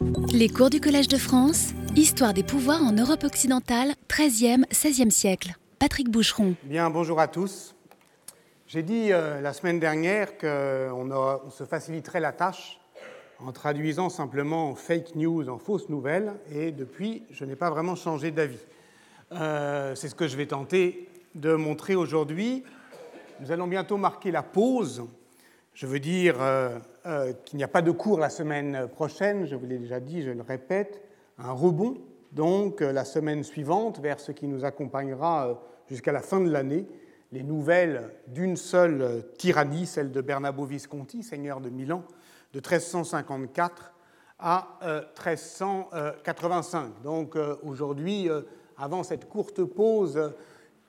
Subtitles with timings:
[0.00, 5.56] Les cours du Collège de France, Histoire des pouvoirs en Europe occidentale, 13e, 16e siècle.
[5.80, 6.54] Patrick Boucheron.
[6.62, 7.74] Bien, bonjour à tous.
[8.68, 12.78] J'ai dit euh, la semaine dernière qu'on on se faciliterait la tâche
[13.44, 18.30] en traduisant simplement fake news en fausses nouvelles, et depuis, je n'ai pas vraiment changé
[18.30, 18.58] d'avis.
[19.32, 22.62] Euh, c'est ce que je vais tenter de montrer aujourd'hui.
[23.40, 25.04] Nous allons bientôt marquer la pause.
[25.74, 26.78] Je veux dire euh,
[27.08, 30.20] euh, qu'il n'y a pas de cours la semaine prochaine, je vous l'ai déjà dit,
[30.20, 31.00] je le répète,
[31.38, 31.96] un rebond,
[32.32, 35.58] donc la semaine suivante, vers ce qui nous accompagnera
[35.88, 36.86] jusqu'à la fin de l'année,
[37.32, 42.04] les nouvelles d'une seule tyrannie, celle de Bernabo Visconti, seigneur de Milan,
[42.52, 43.94] de 1354
[44.38, 47.00] à 1385.
[47.02, 48.28] Donc aujourd'hui,
[48.76, 50.34] avant cette courte pause,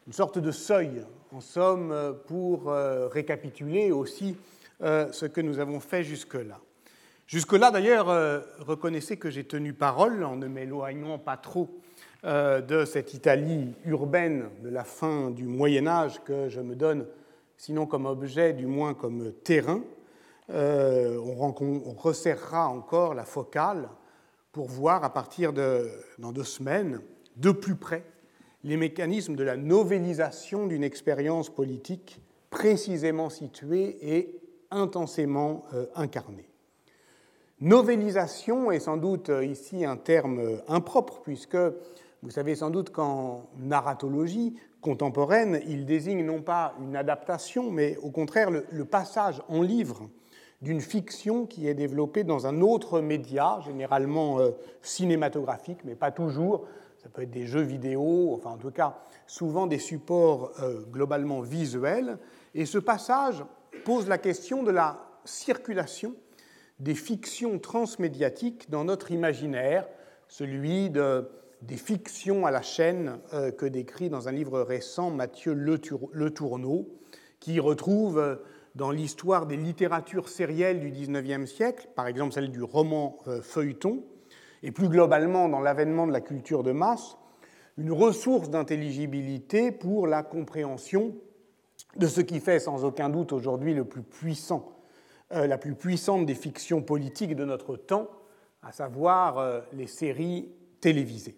[0.06, 1.02] une sorte de seuil,
[1.32, 2.74] en somme, pour
[3.14, 4.36] récapituler aussi
[4.82, 6.60] ce que nous avons fait jusque-là.
[7.28, 8.08] Jusque-là, d'ailleurs,
[8.60, 11.70] reconnaissez que j'ai tenu parole en ne m'éloignant pas trop
[12.24, 17.06] de cette Italie urbaine de la fin du Moyen Âge que je me donne,
[17.58, 19.82] sinon comme objet, du moins comme terrain.
[20.50, 23.90] on, resserrera encore la focale
[24.52, 27.02] pour voir à partir de dans deux semaines
[27.36, 28.04] de plus près
[28.64, 34.39] les mécanismes de la novélisation d'une expérience politique précisément située et
[34.72, 36.48] intensément euh, incarnée.
[37.62, 41.58] Novélisation est sans doute euh, ici un terme euh, impropre, puisque
[42.22, 48.12] vous savez sans doute qu'en narratologie contemporaine, il désigne non pas une adaptation, mais au
[48.12, 50.10] contraire le, passage en livre
[50.62, 54.40] d'une fiction qui est développée dans un autre média, généralement
[54.82, 56.66] cinématographique, mais pas toujours,
[56.98, 60.52] ça peut être des jeux vidéo, enfin en tout cas souvent des supports
[60.92, 62.18] globalement visuels.
[62.54, 63.44] Et ce passage
[63.84, 66.16] pose la question de la circulation
[66.80, 69.88] des fictions transmédiatiques dans notre imaginaire,
[70.28, 71.30] celui de,
[71.62, 76.90] des fictions à la chaîne euh, que décrit dans un livre récent Mathieu Le Tourneau,
[77.40, 78.36] qui retrouve euh,
[78.76, 84.04] dans l'histoire des littératures sérielles du XIXe siècle, par exemple celle du roman feuilleton,
[84.64, 87.18] et plus globalement dans l'avènement de la culture de masse,
[87.78, 91.16] une ressource d'intelligibilité pour la compréhension
[91.96, 94.72] de ce qui fait sans aucun doute aujourd'hui le plus puissant,
[95.34, 98.10] euh, la plus puissante des fictions politiques de notre temps,
[98.62, 100.50] à savoir euh, les séries
[100.82, 101.38] télévisées.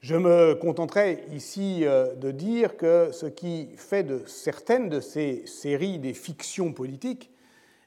[0.00, 5.46] Je me contenterai ici euh, de dire que ce qui fait de certaines de ces
[5.46, 7.30] séries des fictions politiques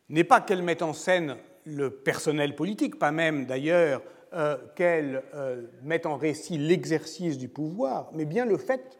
[0.10, 4.04] n'est pas qu'elles mettent en scène le personnel politique, pas même d'ailleurs
[4.34, 9.00] euh, qu'elle euh, mette en récit l'exercice du pouvoir, mais bien le fait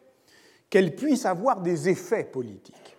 [0.74, 2.96] qu'elle puisse avoir des effets politiques.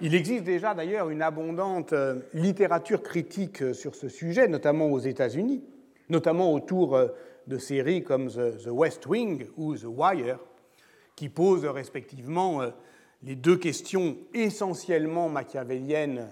[0.00, 5.62] Il existe déjà d'ailleurs une abondante euh, littérature critique sur ce sujet, notamment aux États-Unis,
[6.08, 6.98] notamment autour
[7.46, 10.38] de séries comme The West Wing ou The Wire,
[11.16, 12.62] qui posent respectivement
[13.22, 16.30] les deux questions essentiellement machiavéliennes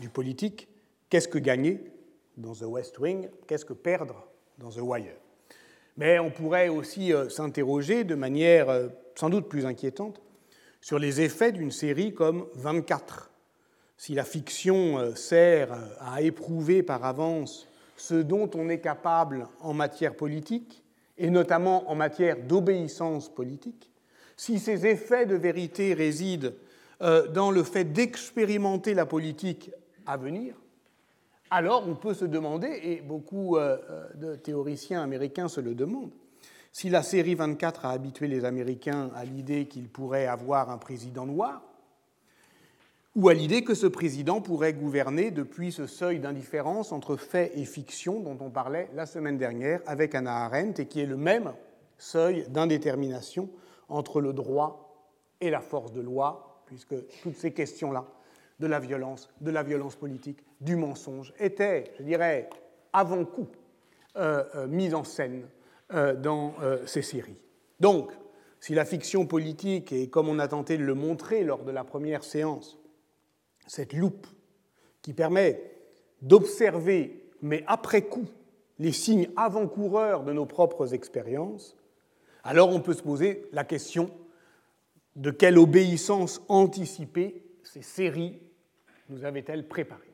[0.00, 0.66] du politique.
[1.10, 1.92] Qu'est-ce que gagner
[2.38, 3.28] dans The West Wing?
[3.46, 5.16] Qu'est-ce que perdre dans The Wire?
[5.98, 10.20] Mais on pourrait aussi euh, s'interroger de manière euh, sans doute plus inquiétante
[10.80, 13.32] sur les effets d'une série comme 24.
[13.96, 17.66] Si la fiction euh, sert à éprouver par avance
[17.96, 20.84] ce dont on est capable en matière politique,
[21.18, 23.90] et notamment en matière d'obéissance politique,
[24.36, 26.52] si ces effets de vérité résident
[27.00, 29.70] dans le fait d'expérimenter la politique
[30.04, 30.54] à venir,
[31.50, 36.12] alors on peut se demander, et beaucoup euh, euh, de théoriciens américains se le demandent,
[36.76, 41.24] si la série 24 a habitué les Américains à l'idée qu'ils pourraient avoir un président
[41.24, 41.62] noir,
[43.14, 47.64] ou à l'idée que ce président pourrait gouverner depuis ce seuil d'indifférence entre fait et
[47.64, 51.54] fiction dont on parlait la semaine dernière avec Anna Arendt, et qui est le même
[51.96, 53.48] seuil d'indétermination
[53.88, 55.02] entre le droit
[55.40, 58.04] et la force de loi, puisque toutes ces questions-là
[58.60, 62.50] de la violence, de la violence politique, du mensonge, était, je dirais,
[62.92, 63.48] avant-coup
[64.16, 65.46] euh, euh, mise en scène
[65.90, 66.54] dans
[66.86, 67.38] ces séries.
[67.80, 68.10] Donc,
[68.60, 71.84] si la fiction politique est, comme on a tenté de le montrer lors de la
[71.84, 72.78] première séance,
[73.66, 74.26] cette loupe
[75.02, 75.62] qui permet
[76.22, 78.26] d'observer, mais après coup,
[78.78, 81.76] les signes avant-coureurs de nos propres expériences,
[82.42, 84.10] alors on peut se poser la question
[85.14, 88.40] de quelle obéissance anticipée ces séries
[89.08, 90.05] nous avait-elle préparé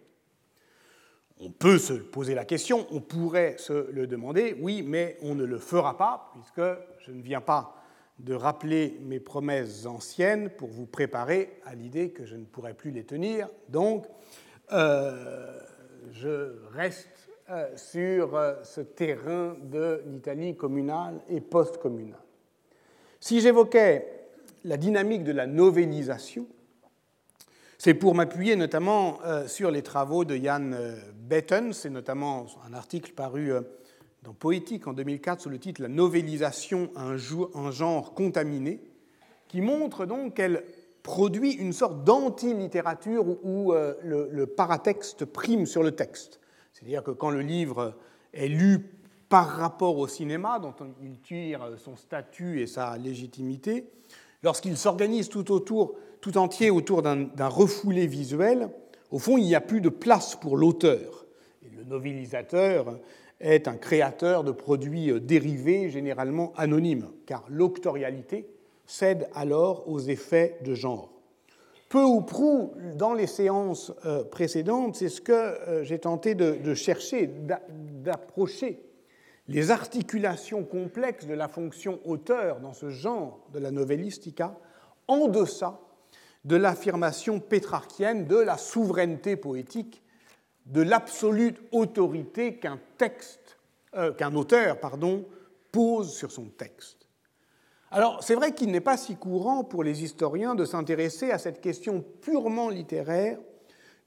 [1.44, 5.44] On peut se poser la question, on pourrait se le demander, oui, mais on ne
[5.44, 6.62] le fera pas, puisque
[7.00, 7.74] je ne viens pas
[8.20, 12.92] de rappeler mes promesses anciennes pour vous préparer à l'idée que je ne pourrai plus
[12.92, 13.48] les tenir.
[13.68, 14.06] Donc,
[14.72, 15.58] euh,
[16.12, 22.22] je reste euh, sur euh, ce terrain de l'Italie communale et post-communale.
[23.18, 24.28] Si j'évoquais
[24.62, 26.46] la dynamique de la novélisation,
[27.84, 30.70] c'est pour m'appuyer notamment euh, sur les travaux de Jan
[31.16, 33.50] Betten, c'est notamment un article paru
[34.22, 38.84] dans Poétique en 2004 sous le titre La novélisation, un, genre contaminé,
[39.48, 40.62] qui montre donc qu'elle
[41.02, 46.38] produit une sorte d'anti-littérature où, le, paratexte prime sur le texte.
[46.72, 47.96] C'est-à-dire que quand le livre
[48.32, 48.92] est lu
[49.28, 53.90] par rapport au cinéma, dont il tire son statut et sa légitimité,
[54.42, 58.70] lorsqu'il s'organise tout, autour, tout entier autour d'un refoulé visuel,
[59.10, 61.26] au fond, il n'y a plus de place pour l'auteur.
[61.76, 62.98] Le novelisateur
[63.40, 68.46] est un créateur de produits dérivés, généralement anonymes, car l'octorialité
[68.86, 71.12] cède alors aux effets de genre
[71.92, 76.72] peu ou prou dans les séances euh, précédentes, c'est ce que euh, j'ai tenté de,
[76.72, 78.80] chercher, d'approcher
[79.48, 84.56] les articulations complexes de la fonction auteur dans ce genre de la novellistica
[85.08, 85.80] en deçà
[86.44, 90.02] de l'affirmation pétrarchienne de la souveraineté poétique,
[90.66, 93.58] de l'absolue autorité qu'un texte,
[93.94, 94.78] euh, qu'un auteur,
[95.70, 97.08] pose sur son texte.
[97.90, 101.60] Alors, c'est vrai qu'il n'est pas si courant pour les historiens de s'intéresser à cette
[101.60, 103.38] question purement littéraire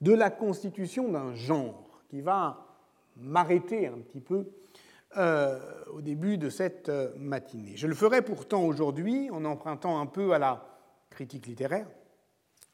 [0.02, 2.66] de la constitution d'un genre, qui va
[3.18, 4.48] m'arrêter un petit peu
[5.18, 5.60] euh,
[5.94, 7.74] au début de cette euh, matinée.
[7.76, 10.68] Je le ferai pourtant aujourd'hui en empruntant un peu à la
[11.10, 11.88] critique littéraire,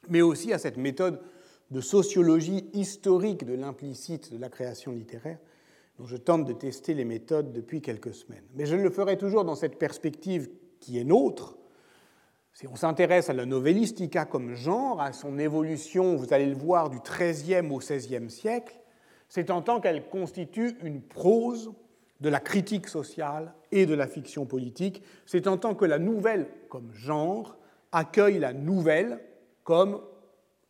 [0.09, 1.21] mais aussi à cette méthode
[1.69, 5.39] de sociologie historique de l'implicite de la création littéraire,
[5.97, 8.43] dont je tente de tester les méthodes depuis quelques semaines.
[8.55, 10.49] Mais je le ferai toujours dans cette perspective
[10.79, 11.57] qui est nôtre,
[12.53, 16.89] si on s'intéresse à la novellistica comme genre, à son évolution, vous allez le voir,
[16.89, 18.79] du XIIIe au XVIe siècle,
[19.29, 21.71] c'est en tant qu'elle constitue une prose
[22.21, 26.47] de la critique sociale et de la fiction politique, c'est en tant que la nouvelle
[26.69, 27.57] comme genre
[27.91, 29.19] accueille la nouvelle
[29.63, 30.01] comme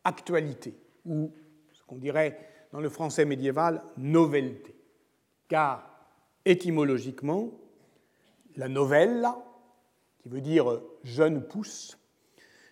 [0.04, 0.74] actualité,
[1.06, 1.30] ou
[1.72, 2.38] ce qu'on dirait
[2.72, 4.74] dans le français médiéval, novelté.
[5.48, 5.88] Car
[6.44, 7.50] étymologiquement,
[8.56, 9.36] la novella,
[10.22, 11.98] qui veut dire jeune pousse,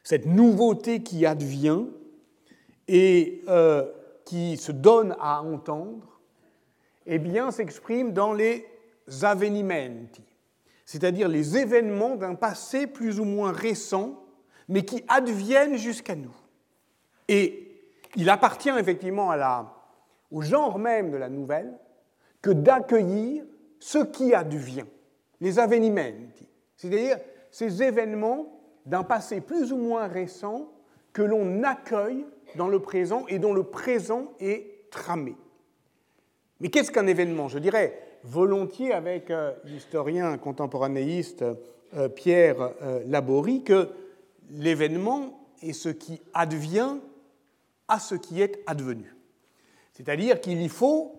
[0.03, 1.85] cette nouveauté qui advient
[2.88, 3.91] et euh,
[4.25, 6.21] qui se donne à entendre,
[7.06, 8.67] eh bien, s'exprime dans les
[9.23, 10.23] avvenimenti,
[10.85, 14.25] c'est-à-dire les événements d'un passé plus ou moins récent,
[14.69, 16.35] mais qui adviennent jusqu'à nous.
[17.29, 17.83] Et
[18.17, 19.33] il appartient effectivement
[20.31, 21.79] au genre même de la nouvelle
[22.43, 23.45] que d'accueillir
[23.79, 24.87] ce qui advient,
[25.41, 27.19] les avvenimenti, c'est-à-dire
[27.51, 30.73] ces événements d'un passé plus ou moins récent
[31.12, 32.27] que l'on accueille
[32.57, 35.37] dans le présent et dont le présent est tramé.
[36.61, 37.49] Mais qu'est-ce qu'un événement?
[37.49, 41.44] Je dirais volontiers avec euh, l'historien contemporanéiste
[41.94, 43.88] euh, Pierre euh, Laborie que
[44.50, 46.96] l'événement est ce qui advient
[47.88, 49.14] à ce qui est advenu.
[49.93, 51.14] C'est-à-dire qu'il y faut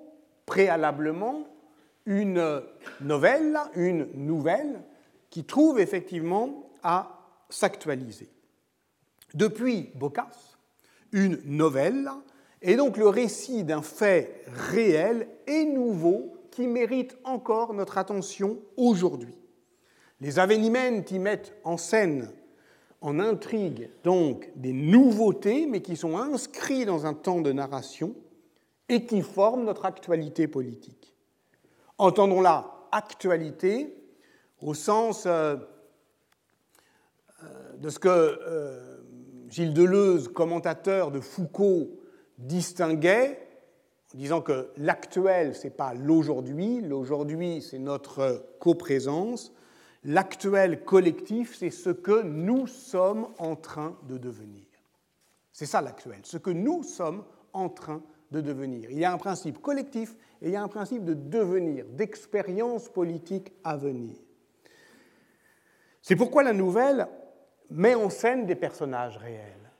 [0.45, 1.47] préalablement
[2.05, 2.61] une
[3.01, 4.81] novelle, une nouvelle,
[5.29, 7.19] qui trouve effectivement à
[7.49, 8.29] s'actualiser.
[9.33, 10.57] Depuis Boccace,
[11.11, 12.09] une novelle
[12.61, 19.35] est donc le récit d'un fait réel et nouveau qui mérite encore notre attention aujourd'hui.
[20.19, 22.31] Les y mettent en scène,
[23.01, 28.13] en intrigue, donc des nouveautés, mais qui sont inscrits dans un temps de narration
[28.89, 31.15] et qui forment notre actualité politique.
[31.97, 33.95] Entendons-la actualité
[34.61, 35.55] au sens euh,
[37.43, 38.97] euh, de ce que euh,
[39.49, 41.89] Gilles Deleuze, commentateur de Foucault,
[42.37, 43.50] distinguait
[44.13, 49.53] en disant que l'actuel, ce n'est pas l'aujourd'hui, l'aujourd'hui, c'est notre coprésence,
[50.03, 54.65] l'actuel collectif, c'est ce que nous sommes en train de devenir.
[55.51, 58.01] C'est ça l'actuel, ce que nous sommes en train
[58.31, 58.89] de devenir.
[58.91, 62.89] Il y a un principe collectif et il y a un principe de devenir, d'expérience
[62.89, 64.15] politique à venir.
[66.01, 67.07] C'est pourquoi la nouvelle
[67.69, 69.71] met en scène des personnages réels.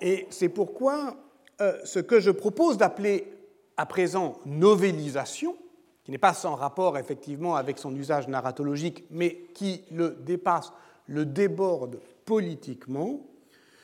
[0.00, 1.16] Et c'est pourquoi
[1.60, 3.35] euh, ce que je propose d'appeler
[3.76, 5.56] à présent novélisation,
[6.04, 10.72] qui n'est pas sans rapport effectivement avec son usage narratologique, mais qui le dépasse,
[11.06, 13.20] le déborde politiquement,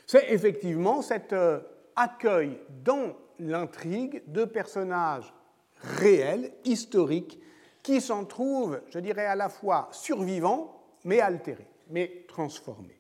[0.07, 1.61] c'est effectivement cet euh,
[1.97, 5.33] accueil dans l'intrigue de personnages
[5.81, 7.41] réels, historiques,
[7.83, 12.99] qui s'en trouvent, je dirais, à la fois survivants, mais altérés mais transformé.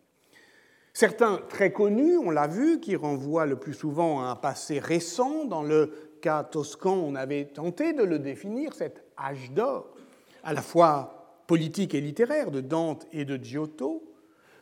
[0.92, 5.46] Certains très connus, on l'a vu, qui renvoient le plus souvent à un passé récent.
[5.46, 9.90] Dans le cas toscan, on avait tenté de le définir, cette âge d'or,
[10.42, 14.02] à la fois politique et littéraire, de Dante et de Giotto,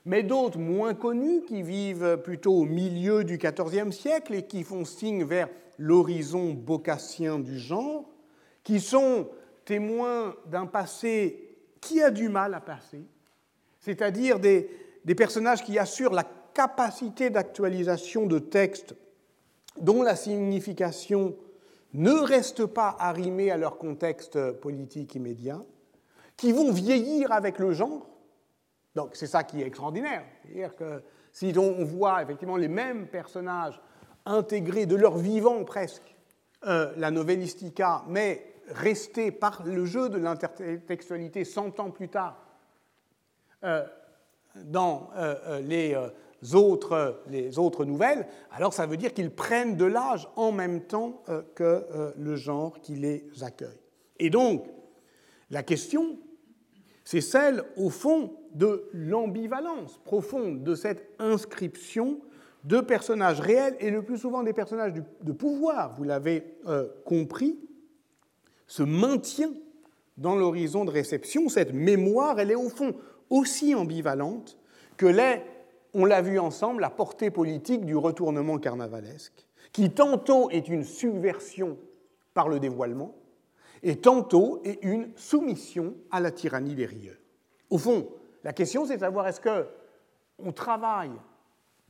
[0.05, 4.85] mais d'autres moins connus qui vivent plutôt au milieu du XIVe siècle et qui font
[4.85, 5.49] signe vers
[5.79, 8.11] l'horizon bocassien du genre,
[8.65, 9.29] qui sont
[9.65, 13.05] témoins d'un passé qui a du mal à passer,
[13.79, 14.69] c'est-à-dire des,
[15.05, 18.95] des, personnages qui assurent la capacité d'actualisation de textes
[19.81, 21.37] dont la signification
[21.95, 25.61] ne reste pas arrimée à leur contexte politique immédiat,
[26.37, 28.09] qui vont vieillir avec le genre.
[28.95, 30.25] Donc c'est ça qui est extraordinaire.
[30.43, 33.81] C'est-à-dire que si on voit effectivement les mêmes personnages
[34.27, 36.15] intégrer de leur vivant presque
[36.67, 42.43] euh, la novellistica, mais rester par le jeu de l'intertextualité 100 ans plus tard
[43.65, 43.85] euh,
[44.57, 45.97] dans euh, les
[46.55, 51.23] autres, les autres nouvelles, alors ça veut dire qu'ils prennent de l'âge en même temps
[51.55, 51.85] que
[52.17, 53.81] le genre qui les accueille.
[54.19, 54.67] Et donc,
[55.51, 56.19] la question,
[57.05, 62.21] c'est celle, au fond, de l'ambivalence profonde de cette inscription
[62.65, 67.59] de personnages réels et le plus souvent des personnages de pouvoir, vous l'avez euh, compris,
[68.67, 69.53] se maintient
[70.19, 71.49] dans l'horizon de réception.
[71.49, 72.95] Cette mémoire, elle est au fond
[73.31, 74.59] aussi ambivalente
[74.97, 75.43] que l'est,
[75.95, 81.79] on l'a vu ensemble, la portée politique du retournement carnavalesque, qui tantôt est une subversion
[82.35, 83.15] par le dévoilement,
[83.83, 87.17] et tantôt est une soumission à la tyrannie des rieurs.
[87.71, 88.09] Au fond,
[88.45, 89.67] la question c'est de savoir est-ce que
[90.39, 91.13] on travaille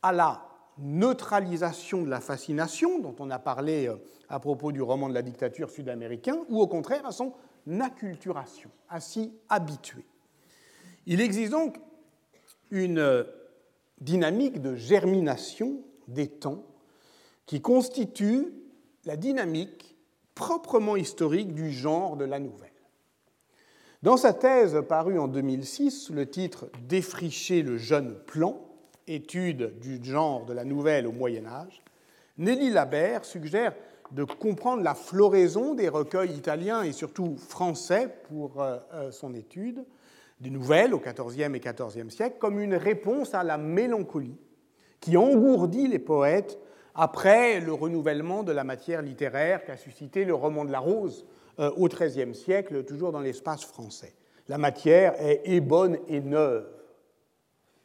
[0.03, 0.47] à la
[0.79, 3.97] neutralisation de la fascination, dont on a parlé euh,
[4.29, 7.35] à propos du roman de la dictature sud-américain, ou au contraire à son
[7.81, 10.05] acculturation, à s'y habituer.
[11.07, 11.79] Il existe donc
[12.71, 13.25] une euh,
[14.01, 16.65] dynamique de germination des temps
[17.47, 18.49] qui constitue
[19.05, 19.97] la dynamique
[20.35, 22.71] proprement historique du genre de la nouvelle.
[24.03, 28.59] Dans sa thèse parue en 2006 sous le titre Défricher le jeune plan,
[29.07, 31.83] étude du genre de la nouvelle au Moyen Âge,
[32.39, 33.75] Nelly Labert suggère
[34.13, 39.85] de comprendre la floraison des recueils italiens et surtout français pour euh, euh, son étude
[40.41, 44.39] des nouvelles au XIVe et XIVe siècle comme une réponse à la mélancolie
[45.01, 46.59] qui engourdit les poètes
[46.95, 51.27] après le renouvellement de la matière littéraire qu'a suscité le roman de la rose
[51.59, 54.15] euh, au XIIIe siècle, toujours dans l'espace français.
[54.49, 56.67] La matière est bonne et neuve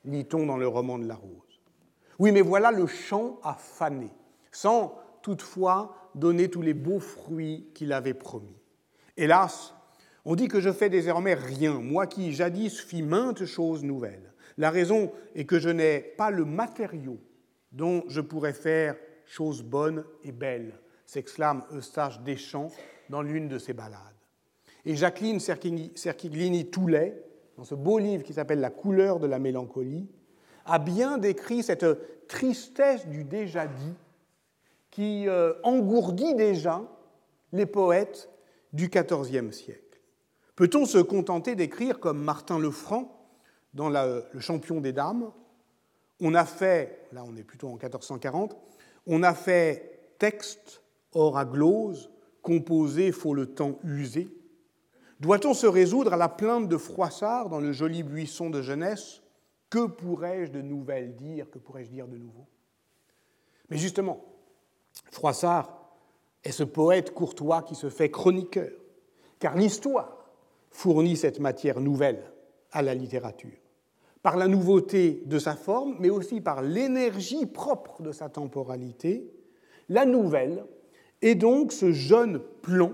[0.06, 1.62] lit-on dans le roman de la rose.
[2.20, 4.12] Oui, mais voilà le champ à faner,
[4.52, 8.56] sans toutefois donner tous les beaux fruits qu'il avait promis.
[9.18, 9.75] Hélas,
[10.26, 14.34] on dit que je fais désormais rien, moi qui jadis fis maintes choses nouvelles.
[14.58, 17.20] La raison est que je n'ai pas le matériau
[17.72, 22.72] dont je pourrais faire choses bonnes et belles, s'exclame Eustache Deschamps
[23.10, 24.00] dans l'une de ses ballades.
[24.86, 27.24] Et Jacqueline Cerchiglini-Toulet,
[27.58, 30.08] dans ce beau livre qui s'appelle La couleur de la mélancolie,
[30.66, 33.94] a bien décrit cette tristesse du déjà dit
[34.90, 36.82] qui euh, engourdit déjà
[37.52, 38.30] les poètes
[38.74, 39.85] du XIVe siècle.
[40.56, 43.12] Peut-on se contenter d'écrire comme Martin Lefranc
[43.74, 45.32] dans Le champion des dames?
[46.22, 48.56] On a fait, là on est plutôt en 1440,
[49.06, 50.82] on a fait texte,
[51.12, 52.10] or à glose,
[52.42, 54.30] composé, faut le temps user,
[55.20, 59.22] doit-on se résoudre à la plainte de Froissart dans le joli buisson de jeunesse?
[59.70, 61.50] Que pourrais-je de nouvelles dire?
[61.50, 62.46] Que pourrais-je dire de nouveau?
[63.70, 64.24] Mais justement,
[65.12, 65.98] Froissart
[66.44, 68.72] est ce poète courtois qui se fait chroniqueur,
[69.40, 70.25] car l'histoire
[70.76, 72.22] fournit cette matière nouvelle
[72.74, 73.58] à la littérature,
[74.22, 79.32] par la nouveauté de sa forme, mais aussi par l'énergie propre de sa temporalité.
[79.88, 80.66] La nouvelle
[81.22, 82.94] est donc ce jeune plomb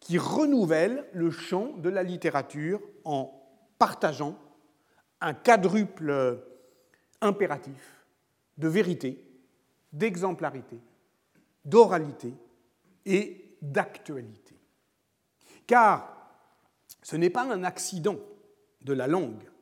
[0.00, 3.32] qui renouvelle le champ de la littérature en
[3.78, 4.36] partageant
[5.22, 6.44] un quadruple
[7.22, 8.04] impératif
[8.58, 9.24] de vérité,
[9.94, 10.78] d'exemplarité,
[11.64, 12.34] d'oralité
[13.06, 14.56] et d'actualité.
[15.66, 16.21] Car
[17.02, 18.16] ce n'est pas un accident
[18.82, 19.52] de la langue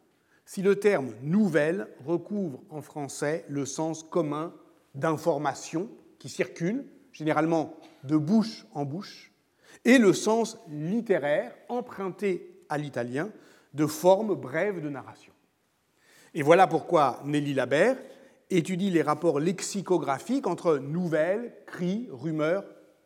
[0.51, 4.53] si le terme nouvelle recouvre en français le sens commun
[4.97, 9.31] d'information qui circule, généralement de bouche en bouche,
[9.85, 13.31] et le sens littéraire emprunté à l'italien
[13.75, 15.33] de formes brèves de narration.
[16.35, 17.99] Et voilà pourquoi Nelly Labert
[18.51, 22.65] étudie les rapports lexicographiques entre nouvelles, cris, rumeurs,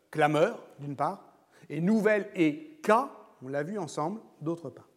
[0.09, 1.31] clameurs, d'une part,
[1.69, 3.11] et nouvelles et cas,
[3.45, 4.89] on l'a vu ensemble, d'autre part.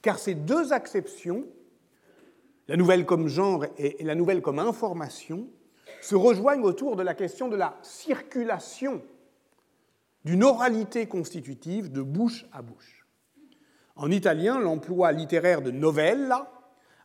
[0.00, 1.44] Car ces deux acceptions,
[2.66, 5.46] la nouvelle comme genre et la nouvelle comme information,
[6.00, 9.02] se rejoignent autour de la question de la circulation
[10.24, 13.06] d'une oralité constitutive de bouche à bouche.
[13.94, 16.50] En italien, l'emploi littéraire de novella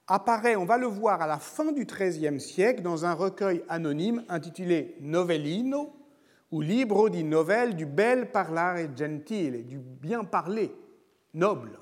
[0.08, 4.24] apparaît, on va le voir, à la fin du XIIIe siècle dans un recueil anonyme
[4.30, 5.97] intitulé Novellino
[6.52, 10.74] ou Libro di novelle du bel parlare gentile, du bien parler
[11.34, 11.78] noble.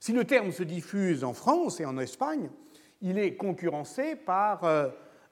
[0.00, 2.50] Si le terme se diffuse en France et en Espagne,
[3.00, 4.88] il est concurrencé par euh,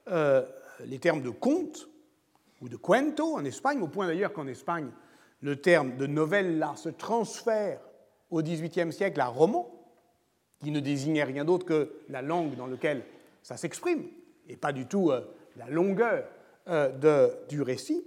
[0.09, 0.45] euh,
[0.85, 1.89] les termes de conte
[2.61, 4.91] ou de cuento en Espagne, au point d'ailleurs qu'en Espagne,
[5.41, 7.81] le terme de novella se transfère
[8.31, 9.73] au XVIIIe siècle à roman,
[10.61, 13.05] qui ne désignait rien d'autre que la langue dans laquelle
[13.43, 14.05] ça s'exprime,
[14.49, 15.21] et pas du tout euh,
[15.57, 16.25] la longueur
[16.67, 18.05] de, du récit.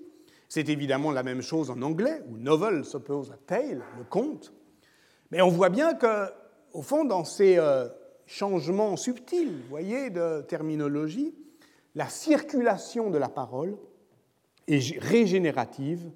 [0.48, 4.54] C'est évidemment la même chose en anglais, où novel s'oppose à tale, le conte.
[5.32, 6.25] Mais on voit bien que,
[6.74, 7.60] au fond, dans ces
[8.30, 11.34] changement subtil, vous voyez, de terminologie,
[11.96, 13.75] la circulation de la parole
[14.68, 16.12] est régénérative,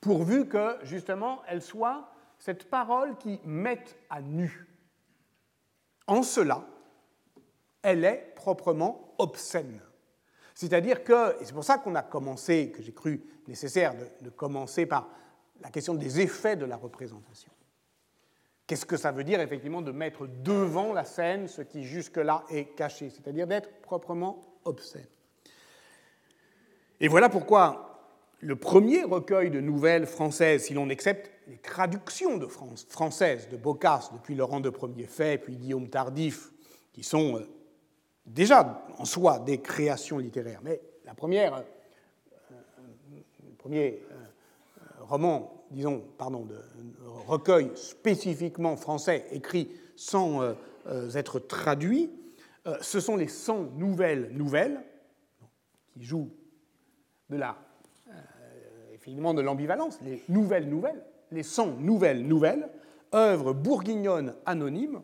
[0.00, 4.66] pourvu que, justement, elle soit cette parole qui mette à nu.
[6.06, 6.66] En cela,
[7.82, 9.80] elle est proprement obscène.
[10.58, 14.86] C'est-à-dire que, et c'est pour ça qu'on a commencé, que j'ai cru nécessaire de, commencer
[14.86, 15.08] par
[15.60, 17.52] la question des effets de la représentation.
[18.66, 22.74] Qu'est-ce que ça veut dire effectivement de mettre devant la scène ce qui jusque-là est
[22.74, 25.06] caché, c'est-à-dire d'être proprement obscène
[26.98, 28.10] Et voilà pourquoi
[28.40, 33.56] le premier recueil de nouvelles françaises, si l'on accepte les traductions de France, françaises de
[33.56, 36.50] Boccace depuis Laurent de Premier Fait, puis Guillaume Tardif,
[36.92, 37.48] qui sont euh,
[38.28, 41.62] déjà en soi des créations littéraires, mais la première, euh,
[42.52, 44.00] euh, le premier
[45.00, 46.56] roman, disons, pardon, de
[47.26, 50.54] recueil spécifiquement français écrit sans euh,
[50.86, 52.10] euh, être traduit,
[52.66, 54.82] euh, ce sont les 100 nouvelles nouvelles
[55.92, 56.30] qui jouent
[57.30, 57.56] de la,
[59.00, 62.68] finalement de l'ambivalence, les nouvelles nouvelles, les 100 nouvelles nouvelles,
[63.14, 65.02] œuvres bourguignonnes anonymes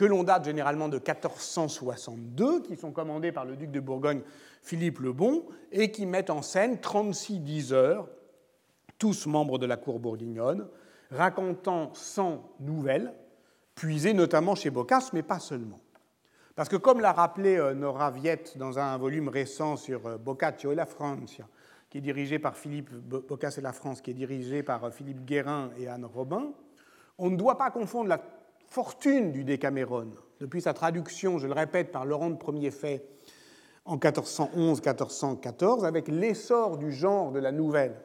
[0.00, 4.22] que l'on date généralement de 1462, qui sont commandées par le duc de Bourgogne
[4.62, 8.08] Philippe le Bon, et qui mettent en scène 36 diseurs,
[8.96, 10.66] tous membres de la cour bourguignonne,
[11.10, 13.12] racontant 100 nouvelles,
[13.74, 15.80] puisées notamment chez Boccace, mais pas seulement.
[16.56, 20.72] Parce que comme l'a rappelé euh, Nora Viette dans un volume récent sur euh, Boccaccio
[20.72, 21.46] et la Francia,
[21.90, 25.26] qui est dirigé par Philippe Boccace et la France, qui est dirigé par euh, Philippe
[25.26, 26.54] Guérin et Anne Robin,
[27.18, 28.22] on ne doit pas confondre la
[28.70, 33.04] fortune du Décameron, depuis sa traduction, je le répète, par Laurent de Premier Fait
[33.84, 37.96] en 1411-1414, avec l'essor du genre de la nouvelle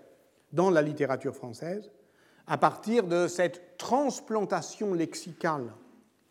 [0.51, 1.91] dans la littérature française,
[2.47, 5.71] à partir de cette transplantation lexicale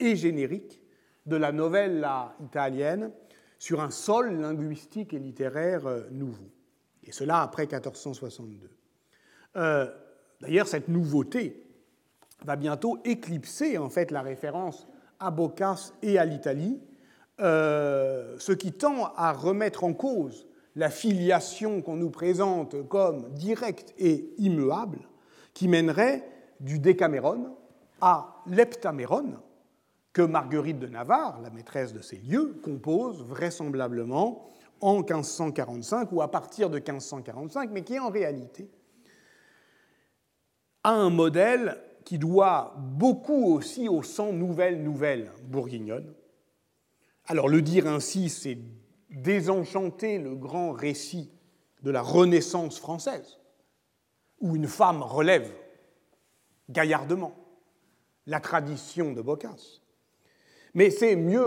[0.01, 0.83] et générique
[1.27, 3.13] de la novella italienne
[3.59, 6.51] sur un sol linguistique et littéraire euh, nouveau.
[7.05, 8.69] Et cela après 1462.
[9.57, 9.91] Euh,
[10.41, 11.64] d'ailleurs, cette nouveauté
[12.45, 14.87] va bientôt éclipser en fait la référence
[15.19, 16.81] à Boccace et à l'Italie,
[17.41, 23.95] euh, ce qui tend à remettre en cause la filiation qu'on nous présente comme directe
[23.99, 25.09] et immuable
[25.53, 26.29] qui mènerait
[26.61, 27.57] du Décaméron
[28.01, 29.35] à l'Heptaméron,
[30.13, 34.49] que Marguerite de Navarre, la maîtresse de ces lieux, compose vraisemblablement
[34.81, 38.69] en 1545 ou à partir de 1545, mais qui en réalité
[40.83, 46.13] a un modèle qui doit beaucoup aussi aux 100 nouvelles nouvelles bourguignonnes.
[47.27, 48.59] Alors le dire ainsi, c'est
[49.11, 51.31] désenchanter le grand récit
[51.83, 53.39] de la Renaissance française,
[54.41, 55.51] où une femme relève
[56.69, 57.35] gaillardement
[58.27, 59.83] la tradition de Boccace.
[60.75, 61.47] Mais c'est mieux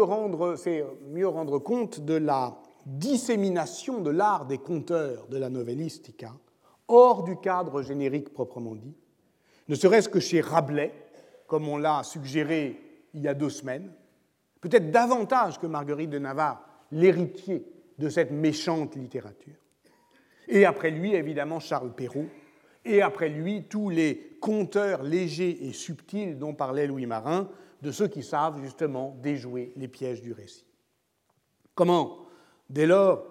[1.09, 6.33] mieux rendre compte de la dissémination de l'art des conteurs de la novellistica
[6.87, 8.95] hors du cadre générique proprement dit,
[9.67, 10.93] ne serait-ce que chez Rabelais,
[11.47, 12.79] comme on l'a suggéré
[13.13, 13.91] il y a deux semaines,
[14.61, 17.65] peut-être davantage que Marguerite de Navarre, l'héritier
[17.97, 19.55] de cette méchante littérature.
[20.47, 22.27] Et après lui, évidemment, Charles Perrault,
[22.85, 27.49] et après lui, tous les conteurs légers et subtils dont parlait Louis Marin,
[27.81, 30.65] de ceux qui savent justement déjouer les pièges du récit.
[31.75, 32.25] Comment,
[32.69, 33.25] dès lors,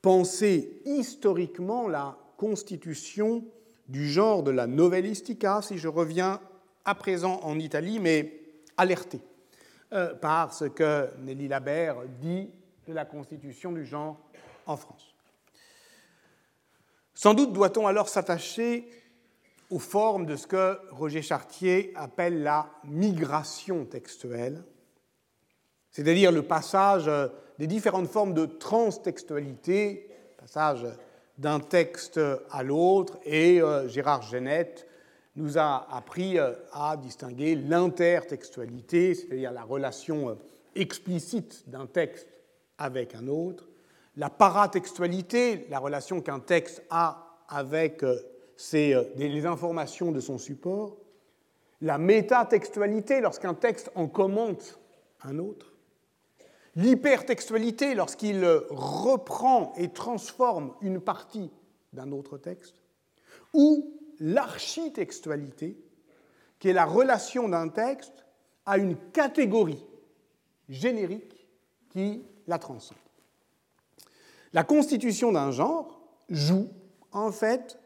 [0.00, 3.44] penser historiquement la constitution
[3.88, 6.40] du genre de la novellistica, si je reviens
[6.84, 8.40] à présent en Italie, mais
[8.76, 9.20] alerté
[9.92, 12.50] euh, par ce que Nelly Labert dit
[12.86, 14.18] de la constitution du genre
[14.66, 15.14] en France.
[17.14, 18.88] Sans doute doit-on alors s'attacher
[19.70, 24.62] aux formes de ce que Roger Chartier appelle la migration textuelle,
[25.90, 27.10] c'est-à-dire le passage
[27.58, 30.86] des différentes formes de transtextualité, passage
[31.38, 34.86] d'un texte à l'autre, et Gérard Genette
[35.34, 40.38] nous a appris à distinguer l'intertextualité, c'est-à-dire la relation
[40.74, 42.28] explicite d'un texte
[42.78, 43.68] avec un autre,
[44.16, 48.04] la paratextualité, la relation qu'un texte a avec
[48.72, 50.98] les informations de son support,
[51.80, 54.78] la métatextualité lorsqu'un texte en commente
[55.22, 55.71] un autre,
[56.76, 61.50] l'hypertextualité lorsqu'il reprend et transforme une partie
[61.92, 62.82] d'un autre texte,
[63.52, 65.76] ou l'architextualité,
[66.58, 68.24] qui est la relation d'un texte
[68.64, 69.84] à une catégorie
[70.68, 71.46] générique
[71.90, 72.98] qui la transcende.
[74.52, 76.68] La constitution d'un genre joue
[77.10, 77.78] en fait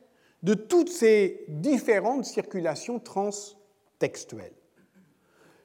[0.43, 4.55] de toutes ces différentes circulations transtextuelles.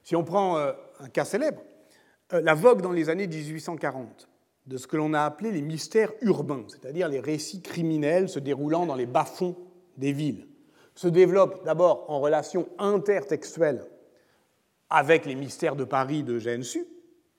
[0.02, 1.62] Si on prend euh, un cas célèbre,
[2.32, 4.28] la vogue dans les années 1840
[4.66, 8.86] de ce que l'on a appelé les mystères urbains, c'est-à-dire les récits criminels se déroulant
[8.86, 9.56] dans les bas-fonds
[9.96, 10.46] des villes,
[10.94, 13.84] se développe d'abord en relation intertextuelle
[14.88, 16.86] avec les mystères de Paris de Su,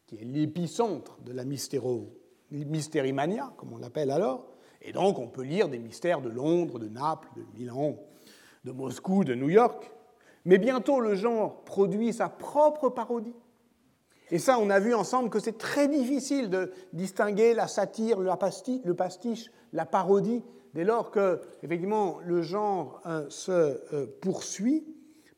[0.08, 4.48] qui est l'épicentre de la mystérimania, comme on l'appelle alors,
[4.82, 7.96] et donc on peut lire des mystères de Londres, de Naples, de Milan,
[8.66, 9.92] de Moscou, de New York.
[10.46, 13.36] Mais bientôt le genre produit sa propre parodie.
[14.32, 18.94] Et ça, on a vu ensemble que c'est très difficile de distinguer la satire, le
[18.94, 24.86] pastiche, la parodie, dès lors que, effectivement, le genre euh, se euh, poursuit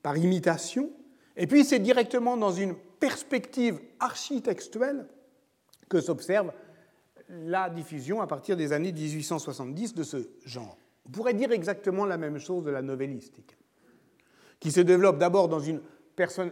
[0.02, 0.92] par imitation.
[1.36, 5.08] Et puis, c'est directement dans une perspective architectuelle
[5.90, 6.52] que s'observe
[7.30, 10.78] la diffusion à partir des années 1870 de ce genre.
[11.06, 13.58] On pourrait dire exactement la même chose de la novellistique,
[14.60, 15.82] qui se développe d'abord dans une,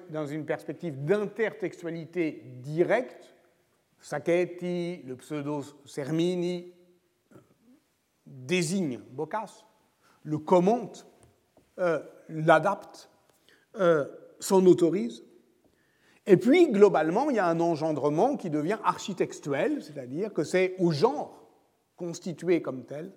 [0.09, 3.33] dans une perspective d'intertextualité directe,
[3.99, 6.73] Sacchetti, le pseudo Sermini
[8.25, 9.65] désigne Boccace,
[10.23, 11.07] le commente,
[11.79, 13.09] euh, l'adapte,
[13.75, 14.05] euh,
[14.39, 15.23] s'en autorise,
[16.25, 20.91] et puis, globalement, il y a un engendrement qui devient architectuel, c'est-à-dire que c'est au
[20.91, 21.49] genre
[21.97, 23.11] constitué comme tel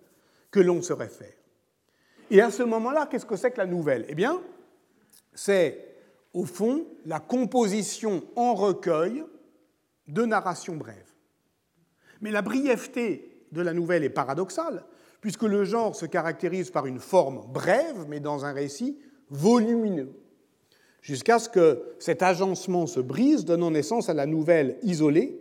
[0.50, 1.34] que l'on se réfère.
[2.30, 4.04] Et à ce moment-là, qu'est-ce que c'est que la nouvelle?
[4.08, 4.42] Eh bien,
[5.34, 5.95] c'est
[6.36, 9.24] au fond la composition en recueil
[10.06, 11.14] de narrations brèves.
[12.20, 14.84] Mais la brièveté de la nouvelle est paradoxale,
[15.22, 18.98] puisque le genre se caractérise par une forme brève, mais dans un récit
[19.30, 20.12] volumineux
[21.00, 25.40] jusqu'à ce que cet agencement se brise, donnant naissance à la nouvelle isolée,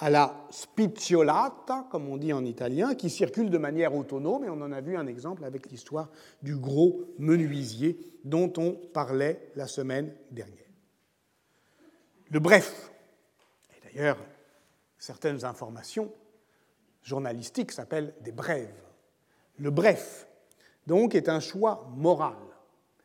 [0.00, 4.60] à la spicciolata, comme on dit en italien, qui circule de manière autonome, et on
[4.62, 6.08] en a vu un exemple avec l'histoire
[6.42, 10.56] du gros menuisier dont on parlait la semaine dernière.
[12.30, 12.90] Le bref,
[13.76, 14.18] et d'ailleurs
[14.98, 16.12] certaines informations
[17.02, 18.82] journalistiques s'appellent des brèves.
[19.58, 20.26] Le bref,
[20.86, 22.36] donc, est un choix moral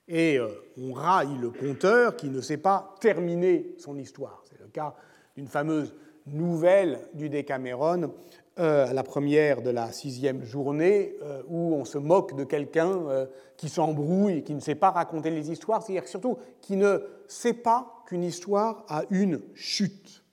[0.08, 4.44] et euh, on raille le conteur qui ne sait pas terminer son histoire.
[4.48, 4.96] C'est le cas
[5.36, 5.94] d'une fameuse
[6.28, 8.12] nouvelle du Décameron
[8.58, 13.70] euh, la première de la sixième journée, euh, où on se moque de quelqu'un qui
[13.70, 18.04] s'embrouille et qui ne sait pas raconter les histoires, c'est-à-dire surtout qui ne sait pas
[18.06, 20.24] qu'une histoire a une chute.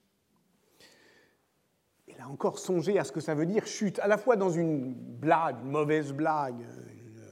[2.07, 4.51] Il a encore songé à ce que ça veut dire chute, à la fois dans
[4.51, 7.25] une blague, une mauvaise blague, une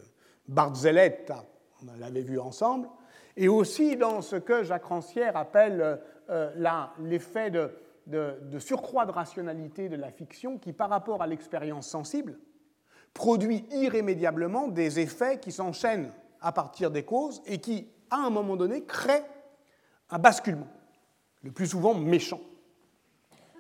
[0.48, 1.44] barzelletta,
[1.82, 2.88] on l'avait vu ensemble,
[3.36, 7.70] et aussi dans ce que Jacques Rancière appelle euh, l'effet de,
[8.10, 12.38] de, surcroît de rationalité de la fiction qui, par rapport à l'expérience sensible,
[13.14, 18.56] produit irrémédiablement des effets qui s'enchaînent à partir des causes et qui, à un moment
[18.56, 19.24] donné, créent
[20.10, 20.68] un basculement,
[21.42, 22.40] le plus souvent méchant,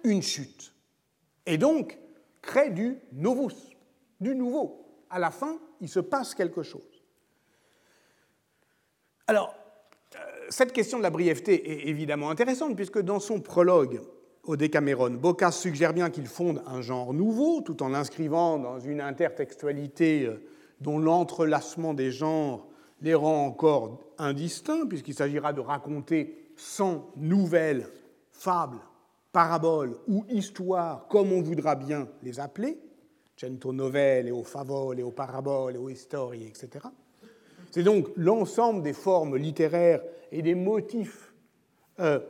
[0.04, 0.74] une chute,
[1.46, 1.98] et donc
[2.42, 3.76] crée du novus,
[4.20, 4.86] du nouveau.
[5.10, 7.04] À la fin, il se passe quelque chose.
[9.26, 9.54] Alors,
[10.16, 14.00] euh, cette question de la brièveté est évidemment intéressante, puisque dans son prologue
[14.44, 19.00] au Décameron, Boccace suggère bien qu'il fonde un genre nouveau, tout en l'inscrivant dans une
[19.00, 20.42] intertextualité euh,
[20.80, 22.66] dont l'entrelacement des genres
[23.02, 27.86] les rend encore indistincts, puisqu'il s'agira de raconter sans nouvelles
[28.30, 28.80] fables,
[29.32, 32.78] paraboles ou histoires, comme on voudra bien les appeler,
[33.36, 36.86] cento novelle, et aux favole, et aux paraboles, et aux storie, etc.
[37.70, 41.32] C'est donc l'ensemble des formes littéraires et des motifs
[42.00, 42.20] euh,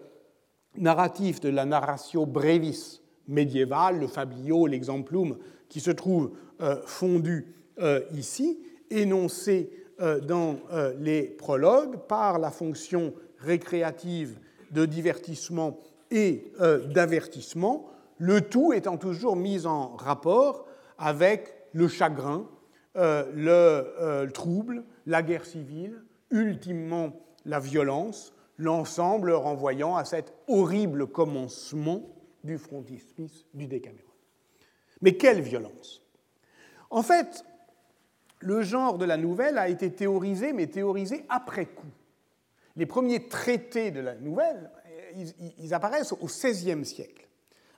[0.77, 5.37] narratifs de la narratio brevis médiévale, le fablio, l'exemplum,
[5.69, 9.71] qui se trouvent euh, fondus euh, ici, énoncés
[10.27, 10.57] dans
[10.99, 14.39] les prologues par la fonction récréative
[14.71, 15.79] de divertissement
[16.11, 16.51] et
[16.95, 20.65] d'avertissement, le tout étant toujours mis en rapport
[20.97, 22.49] avec le chagrin,
[22.95, 27.13] le, trouble, la guerre civile, ultimement
[27.45, 32.03] la violence, l'ensemble renvoyant à cet horrible commencement
[32.45, 34.05] du frontispice du Décaméron.
[35.01, 36.03] Mais quelle violence
[36.91, 37.45] En fait,
[38.41, 41.87] le genre de la nouvelle a été théorisé, mais théorisé après coup.
[42.77, 44.71] Les premiers traités de la nouvelle,
[45.59, 47.29] ils, apparaissent au XVIe siècle.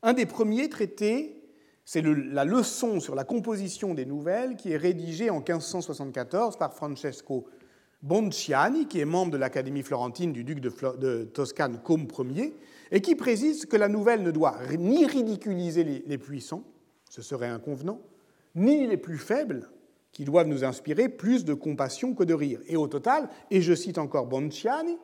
[0.02, 1.48] Un des premiers traités,
[1.84, 7.46] c'est la leçon sur la composition des nouvelles qui est rédigée en 1574 par Francesco
[8.02, 12.54] Bonciani, qui est membre de l'Académie florentine du duc de, Toscane Côme Ier,
[12.90, 16.64] et qui précise que la nouvelle ne doit ni ridiculiser les puissants,
[17.08, 18.00] ce serait inconvenant,
[18.54, 19.70] ni les plus faibles,
[20.12, 22.60] qui doivent nous inspirer plus de compassion que de rire.
[22.66, 24.98] Et au total, et je cite encore Bonciani,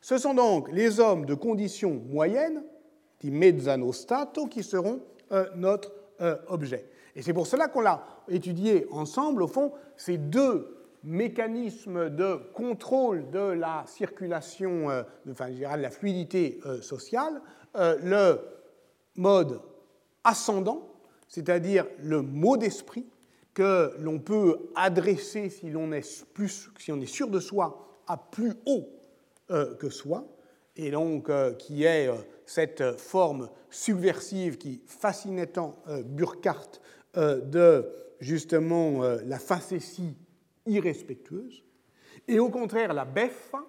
[0.00, 2.62] ce sont donc les hommes de condition moyenne,
[3.20, 6.88] di mezzano stato, qui seront euh, notre euh, objet.
[7.14, 13.30] Et c'est pour cela qu'on l'a étudié ensemble, au fond, ces deux mécanismes de contrôle
[13.30, 17.40] de la circulation, euh, enfin, je dirais, de la fluidité sociale,
[17.74, 18.38] le
[19.16, 19.60] mode
[20.24, 20.92] ascendant,
[21.28, 23.06] c'est-à-dire le mot d'esprit,
[23.54, 28.16] que l'on peut adresser si l'on est, plus, si on est sûr de soi à
[28.16, 28.88] plus haut
[29.50, 30.26] euh, que soi,
[30.76, 36.80] et donc euh, qui est euh, cette forme subversive qui fascinait tant Burkhardt
[37.14, 37.88] de
[38.20, 40.16] justement la facétie
[40.66, 41.62] irrespectueuse,
[42.28, 43.64] et au contraire la beffa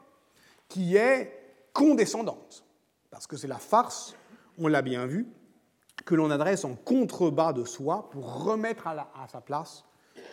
[0.67, 1.31] qui est
[1.73, 2.63] condescendante,
[3.09, 4.15] parce que c'est la farce,
[4.57, 5.27] on l'a bien vu,
[6.05, 9.85] que l'on adresse en contrebas de soi pour remettre à, sa place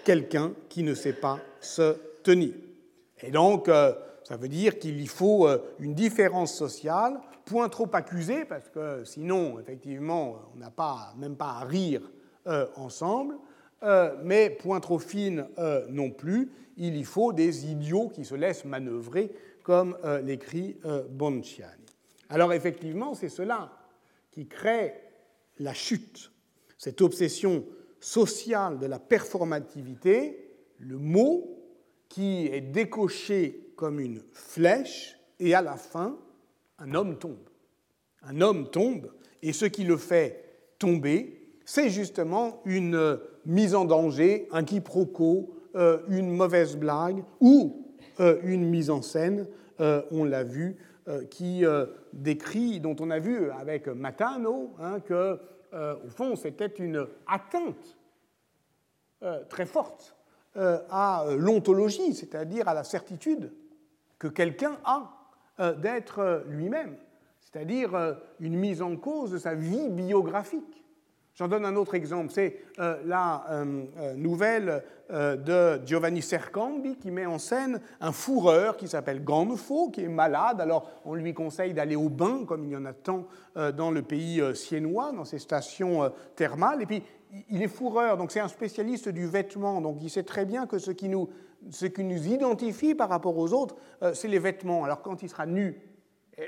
[0.04, 2.54] quelqu'un qui ne sait pas se tenir.
[3.22, 3.92] Et donc, euh,
[4.24, 9.04] ça veut dire qu'il y faut euh, une différence sociale, point trop accusé, parce que
[9.04, 12.02] sinon, effectivement, on n'a pas, même pas à rire
[12.46, 13.36] euh, ensemble,
[14.22, 15.46] mais point trop fine
[15.88, 19.30] non plus, il y faut des idiots qui se laissent manœuvrer,
[19.62, 20.76] comme l'écrit
[21.10, 21.84] Bonciani.
[22.28, 23.72] Alors effectivement, c'est cela
[24.30, 24.94] qui crée
[25.58, 26.32] la chute,
[26.78, 27.64] cette obsession
[27.98, 31.58] sociale de la performativité, le mot
[32.08, 36.18] qui est décoché comme une flèche, et à la fin,
[36.78, 37.48] un homme tombe.
[38.22, 39.12] Un homme tombe,
[39.42, 40.44] et ce qui le fait
[40.78, 41.39] tomber,
[41.70, 47.86] c'est justement une mise en danger, un quiproquo, euh, une mauvaise blague ou
[48.18, 49.46] euh, une mise en scène,
[49.78, 50.76] euh, on l'a vu,
[51.30, 51.64] qui
[52.12, 55.40] décrit, dont on a vu avec Matano, hein, que
[55.72, 57.96] euh, au fond, c'était une atteinte
[59.24, 60.14] euh, très forte
[60.56, 63.52] euh, à l'ontologie, c'est-à-dire à la certitude
[64.18, 65.16] que quelqu'un a
[65.80, 66.96] d'être lui-même,
[67.40, 70.80] c'est-à-dire une mise en cause de sa vie biographique.
[71.40, 77.10] J'en donne un autre exemple, c'est euh, la euh, euh, nouvelle de Giovanni Sercambi qui
[77.10, 80.60] met en scène un fourreur qui s'appelle Ganfo, qui est malade.
[80.60, 83.26] Alors on lui conseille d'aller au bain, comme il y en a tant
[83.56, 86.82] dans le pays siennois, dans ces stations thermales.
[86.82, 87.02] Et puis
[87.48, 90.78] il est fourreur, donc c'est un spécialiste du vêtement, donc il sait très bien que
[90.78, 91.28] ce qui nous,
[91.70, 93.74] ce qui nous identifie par rapport aux autres,
[94.12, 94.84] c'est les vêtements.
[94.84, 95.80] Alors quand il sera nu,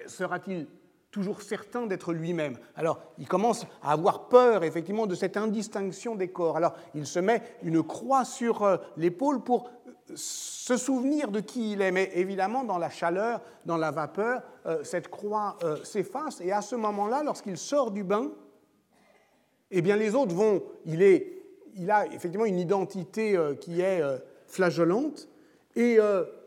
[0.06, 0.68] sera-t-il
[1.12, 2.56] toujours certain d'être lui-même.
[2.74, 6.56] Alors, il commence à avoir peur, effectivement, de cette indistinction des corps.
[6.56, 11.72] Alors, il se met une croix sur euh, l'épaule pour euh, se souvenir de qui
[11.72, 11.92] il est.
[11.92, 16.40] Mais évidemment, dans la chaleur, dans la vapeur, euh, cette croix s'efface.
[16.40, 18.32] Et à ce moment-là, lorsqu'il sort du bain,
[19.70, 20.62] eh bien, les autres vont.
[20.86, 21.44] Il, est,
[21.74, 24.02] il a effectivement une identité qui est
[24.46, 25.28] flageolante.
[25.76, 25.98] Et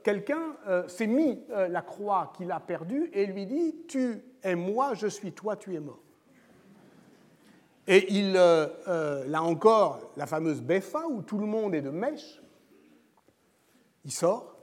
[0.04, 0.56] quelqu'un
[0.88, 5.31] s'est mis la croix qu'il a perdue et lui dit Tu et moi, je suis
[5.31, 5.99] toi, tu es mort.
[7.88, 11.89] Et il, euh, euh, là encore, la fameuse Beffa, où tout le monde est de
[11.89, 12.41] mèche,
[14.05, 14.55] il sort,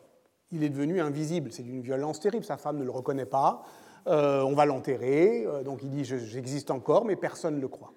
[0.52, 1.52] il est devenu invisible.
[1.52, 3.64] C'est d'une violence terrible, sa femme ne le reconnaît pas,
[4.06, 7.92] euh, on va l'enterrer, donc il dit j'existe encore, mais personne ne le croit.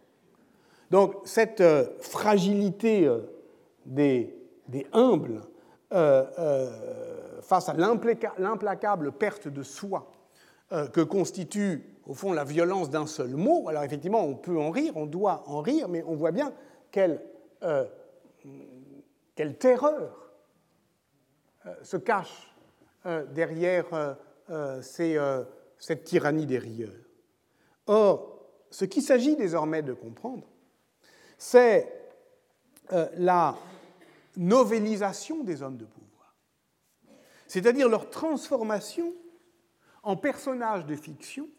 [0.91, 1.63] Donc cette
[2.01, 3.11] fragilité
[3.85, 4.35] des,
[4.93, 5.41] humbles
[5.89, 10.14] face à l'implacable perte de soi euh,
[10.69, 13.69] que constitue au fond la violence d'un seul mot.
[13.69, 16.53] Alors effectivement, on peut en rire, on doit en rire, mais on voit bien
[16.91, 17.21] quelle,
[17.63, 17.85] euh,
[19.35, 20.31] quelle terreur
[21.65, 22.51] euh, se cache
[23.33, 24.17] derrière
[25.77, 26.89] cette tyrannie des rieurs.
[27.85, 30.47] Or, ce qu'il s'agit désormais de comprendre,
[31.37, 31.87] c'est
[33.17, 33.55] la
[34.37, 36.35] novélisation des hommes de pouvoir,
[37.45, 39.13] c'est-à-dire leur transformation
[40.05, 41.49] en personnages de fiction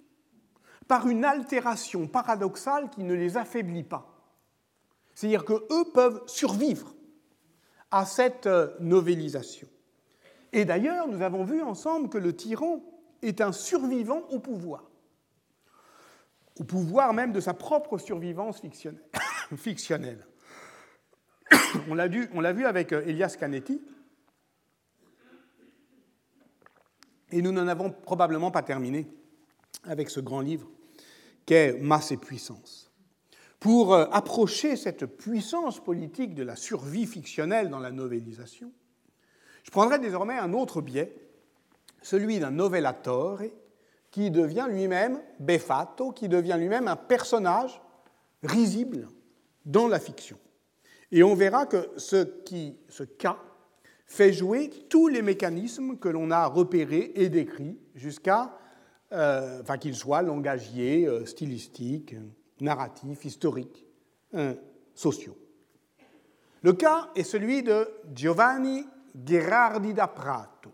[0.88, 4.16] par une altération paradoxale qui ne les affaiblit pas.
[5.14, 6.94] C'est-à-dire qu'eux peuvent survivre
[7.90, 8.48] à cette
[8.80, 9.68] novélisation.
[10.52, 12.82] Et d'ailleurs, nous avons vu ensemble que le tyran
[13.22, 14.90] est un survivant au pouvoir,
[16.58, 18.60] au pouvoir même de sa propre survivance
[19.56, 20.26] fictionnelle.
[21.88, 23.80] on l'a vu avec euh, Elias Canetti,
[27.32, 29.08] et nous n'en avons probablement pas terminé
[29.84, 30.68] avec ce grand livre
[31.44, 32.90] qu'est Masse et puissance.
[33.60, 38.72] Pour euh, approcher cette puissance politique de la survie fictionnelle dans la novélisation,
[39.62, 41.16] je prendrai désormais un autre biais,
[42.02, 43.42] celui d'un novellatore,
[44.10, 47.80] qui devient lui-même befato, qui devient lui-même un personnage
[48.42, 49.08] risible
[49.64, 50.38] dans la fiction.
[51.12, 53.38] Et on verra que ce, qui, ce cas
[54.06, 58.56] fait jouer tous les mécanismes que l'on a repérés et décrits jusqu'à,
[59.12, 62.14] euh, enfin qu'ils soient langagiers, euh, stylistiques,
[62.60, 63.84] narratifs, historiques,
[64.34, 64.54] euh,
[64.94, 65.36] sociaux.
[66.62, 70.70] Le cas est celui de Giovanni Gherardi da Prato,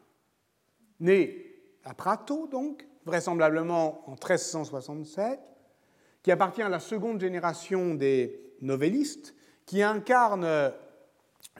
[1.00, 1.46] né
[1.84, 5.40] à Prato, donc, vraisemblablement en 1367,
[6.22, 9.34] qui appartient à la seconde génération des novellistes,
[9.66, 10.72] qui incarne,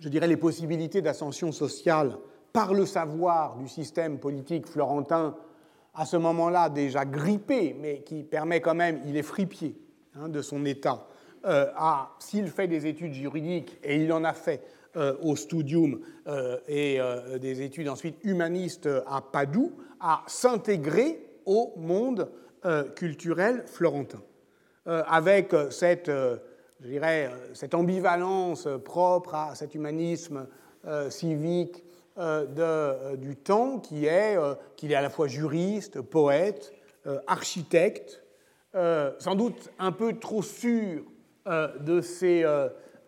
[0.00, 2.16] je dirais, les possibilités d'ascension sociale
[2.52, 5.36] par le savoir du système politique florentin,
[5.94, 9.76] à ce moment-là déjà grippé, mais qui permet quand même, il est fripier
[10.16, 11.06] hein, de son état,
[11.44, 14.62] euh, à, s'il fait des études juridiques, et il en a fait,
[14.96, 16.98] euh, au studium euh, et
[17.40, 22.30] des études ensuite humanistes à Padoue, à s'intégrer au monde
[22.94, 24.22] culturel florentin.
[24.86, 26.10] avec cette,
[26.82, 30.46] je dirais, cette ambivalence propre à cet humanisme
[31.10, 31.84] civique
[32.16, 34.36] de, du temps qui est
[34.76, 36.72] qu'il est à la fois juriste, poète,
[37.26, 38.24] architecte,
[38.74, 41.04] sans doute un peu trop sûr
[41.46, 42.44] de ses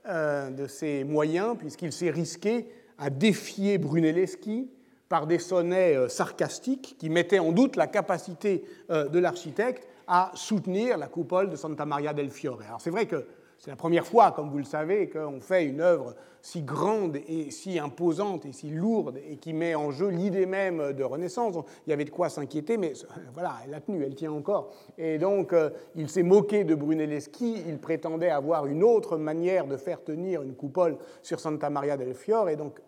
[0.06, 4.70] euh, de ses moyens, puisqu'il s'est risqué à défier Brunelleschi
[5.08, 10.30] par des sonnets euh, sarcastiques qui mettaient en doute la capacité euh, de l'architecte à
[10.34, 12.60] soutenir la coupole de Santa Maria del Fiore.
[12.68, 13.24] Alors c'est vrai que
[13.64, 17.50] c'est la première fois, comme vous le savez, qu'on fait une œuvre si grande et
[17.50, 21.56] si imposante et si lourde et qui met en jeu l'idée même de Renaissance.
[21.86, 22.92] Il y avait de quoi s'inquiéter, mais
[23.32, 24.70] voilà, elle a tenu, elle tient encore.
[24.98, 29.78] Et donc, euh, il s'est moqué de Brunelleschi, il prétendait avoir une autre manière de
[29.78, 32.82] faire tenir une coupole sur Santa Maria del Fiore, et donc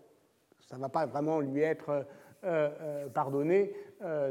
[0.61, 2.05] ça ne va pas vraiment lui être euh,
[2.45, 3.73] euh, pardonné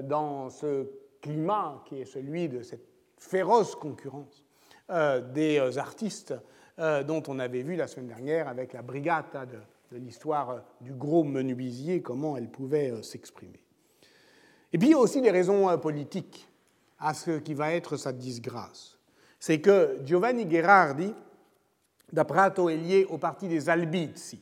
[0.03, 0.85] dans ce
[1.23, 2.85] climat qui est celui de cette
[3.17, 4.44] féroce concurrence.
[4.91, 6.35] Euh, des euh, artistes
[6.77, 9.57] euh, dont on avait vu la semaine dernière avec la brigata de,
[9.93, 13.63] l'histoire du gros menuisier, comment elle pouvait s'exprimer.
[14.73, 16.47] Et puis il y a aussi des raisons politiques
[16.99, 18.99] à ce qui va être sa disgrâce.
[19.39, 21.13] C'est que Giovanni Gherardi
[22.11, 24.41] da Prato est lié au parti des Albizzi,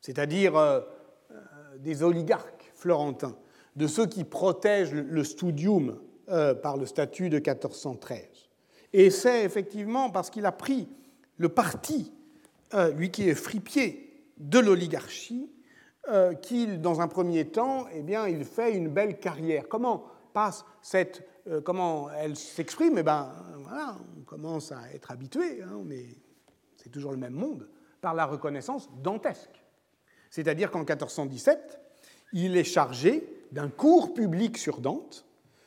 [0.00, 0.84] c'est-à-dire
[1.78, 3.36] des oligarques florentins,
[3.74, 5.98] de ceux qui protègent le studium
[6.62, 8.31] par le statut de 1413.
[8.92, 10.88] Et c'est effectivement parce qu'il a pris
[11.38, 12.12] le parti,
[12.74, 15.50] euh, lui qui est fripier de l'oligarchie,
[16.08, 19.68] euh, qu'il, dans un premier temps, eh bien, il fait une belle carrière.
[19.68, 22.98] Comment passe cette, euh, comment elle s'exprime?
[22.98, 25.82] Eh ben, voilà, on commence à être habitué, hein,
[26.76, 27.68] c'est toujours le même monde,
[28.00, 29.62] par la reconnaissance dantesque.
[30.28, 31.78] C'est-à-dire qu'en 1417,
[32.32, 35.24] il est chargé d'un cours public sur Dante,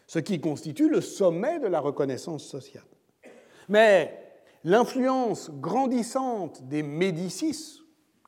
[0.08, 2.84] ce qui constitue le sommet de la reconnaissance sociale.
[3.70, 4.18] Mais
[4.64, 7.82] l'influence grandissante des Médicis,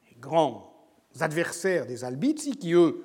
[0.09, 0.73] les grands
[1.19, 3.03] adversaires des Albizzi, qui eux,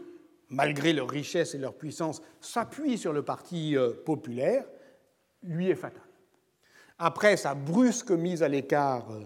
[0.48, 4.64] malgré leur richesse et leur puissance, s'appuient sur le parti euh, populaire,
[5.42, 6.00] lui est fatale.
[6.98, 9.20] Après sa brusque mise à l'écart euh,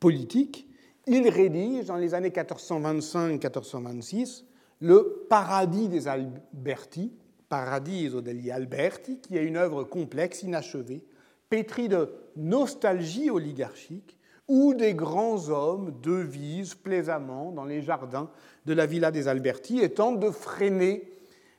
[0.00, 0.68] politique,
[1.06, 4.44] il rédige dans les années 1425-1426
[4.80, 7.12] le Paradis des Alberti,
[7.48, 11.04] Paradiso degli Alberti, qui est une œuvre complexe, inachevée,
[11.52, 14.16] pétrie de nostalgie oligarchique,
[14.48, 18.30] où des grands hommes devisent plaisamment dans les jardins
[18.64, 21.12] de la villa des Alberti et tentent de freiner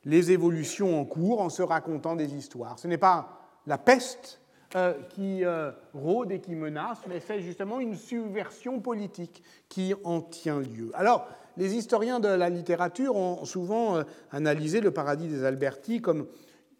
[0.03, 2.79] les évolutions en cours en se racontant des histoires.
[2.79, 4.41] Ce n'est pas la peste
[4.75, 10.21] euh, qui euh, rôde et qui menace, mais c'est justement une subversion politique qui en
[10.21, 10.89] tient lieu.
[10.95, 16.25] Alors, les historiens de la littérature ont souvent euh, analysé le paradis des Alberti comme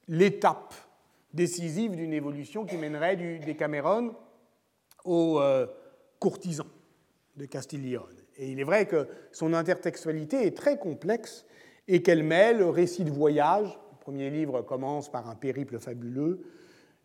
[0.08, 0.74] l'étape
[1.34, 4.14] décisive d'une évolution qui mènerait du Décameron
[5.04, 5.68] aux euh,
[6.20, 6.68] courtisans
[7.36, 8.16] de Castiglione.
[8.38, 11.46] Et il est vrai que son intertextualité est très complexe
[11.88, 16.42] et qu'elle mêle récit de voyage, le premier livre commence par un périple fabuleux,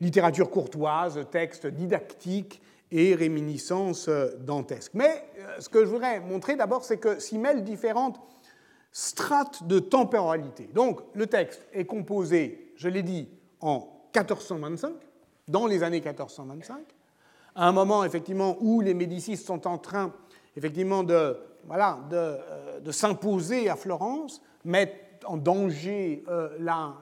[0.01, 4.09] littérature courtoise, textes didactiques et réminiscences
[4.41, 4.95] dantesques.
[4.95, 5.25] Mais
[5.59, 8.21] ce que je voudrais montrer d'abord, c'est que s'y mêlent différentes
[8.93, 10.69] strates de temporalité.
[10.73, 13.29] Donc le texte est composé, je l'ai dit,
[13.61, 14.93] en 1425,
[15.49, 16.79] dans les années 1425,
[17.55, 20.13] à un moment effectivement où les Médicis sont en train
[20.57, 21.37] effectivement de,
[21.67, 26.95] voilà, de, euh, de s'imposer à Florence, mettent en danger euh, la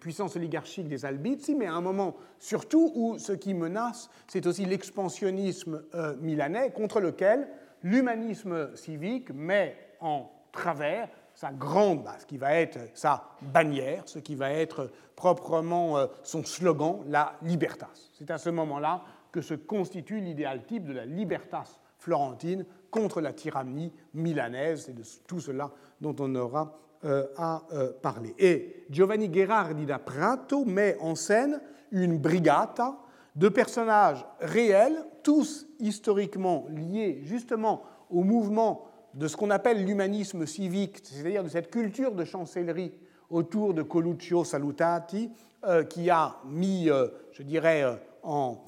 [0.00, 4.64] puissance oligarchique des Albizi, mais à un moment surtout où ce qui menace, c'est aussi
[4.64, 7.48] l'expansionnisme euh, milanais contre lequel
[7.82, 14.34] l'humanisme civique met en travers sa grande, ce qui va être sa bannière, ce qui
[14.34, 17.90] va être proprement euh, son slogan, la libertas.
[18.12, 23.32] C'est à ce moment-là que se constitue l'idéal type de la libertas florentine contre la
[23.32, 24.84] tyrannie milanaise.
[24.86, 25.70] C'est de tout cela
[26.00, 28.34] dont on aura euh, à euh, parler.
[28.38, 31.60] Et Giovanni Gherardi da Prato met en scène
[31.90, 32.96] une brigata
[33.34, 40.98] de personnages réels, tous historiquement liés justement au mouvement de ce qu'on appelle l'humanisme civique,
[41.02, 42.92] c'est-à-dire de cette culture de chancellerie
[43.30, 45.30] autour de Coluccio Salutati,
[45.64, 48.62] euh, qui a mis, euh, je dirais, euh, en,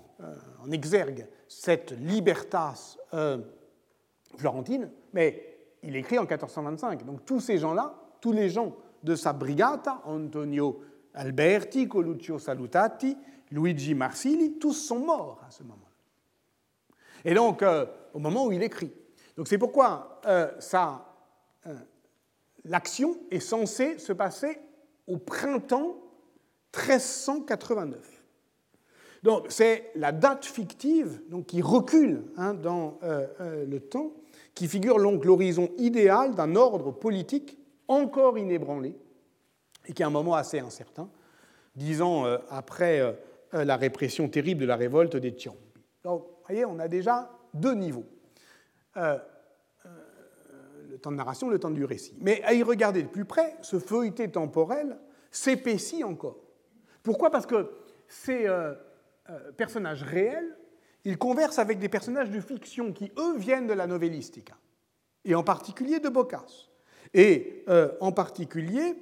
[0.63, 2.97] en, exergue cette libertas
[4.37, 7.05] florentine, mais il écrit en 1425.
[7.05, 10.81] Donc tous ces gens-là, tous les gens de sa brigata, Antonio
[11.15, 13.17] Alberti, Coluccio Salutati,
[13.51, 16.91] Luigi Marsili, tous sont morts à ce moment-là.
[17.25, 17.65] Et donc,
[18.13, 18.93] au moment où il écrit.
[19.37, 20.51] Donc c'est pourquoi euh,
[21.67, 21.75] euh,
[22.65, 24.59] l'action est censée se passer
[25.07, 25.97] au printemps
[26.75, 28.25] 1389.
[29.23, 34.13] Donc c'est la date fictive qui recule hein, dans euh, le temps,
[34.55, 37.59] qui figure donc l'horizon idéal d'un ordre politique
[37.89, 38.95] encore inébranlé
[39.87, 41.09] et qui est un moment assez incertain,
[41.77, 43.17] dix ans après
[43.53, 45.59] la répression terrible de la révolte des Tiambi.
[46.03, 48.05] Donc, vous voyez, on a déjà deux niveaux.
[48.97, 49.19] Euh,
[49.85, 49.89] euh,
[50.89, 52.17] le temps de narration, le temps du récit.
[52.21, 54.97] Mais à y regarder de plus près, ce feuilleté temporel
[55.31, 56.39] s'épaissit encore.
[57.03, 57.31] Pourquoi?
[57.31, 57.71] Parce que
[58.09, 58.75] ces euh,
[59.57, 60.57] personnages réels,
[61.05, 64.55] ils conversent avec des personnages de fiction qui, eux, viennent de la novellistica,
[65.25, 66.71] et en particulier de Boccace,
[67.15, 67.65] et
[68.01, 68.97] en particulier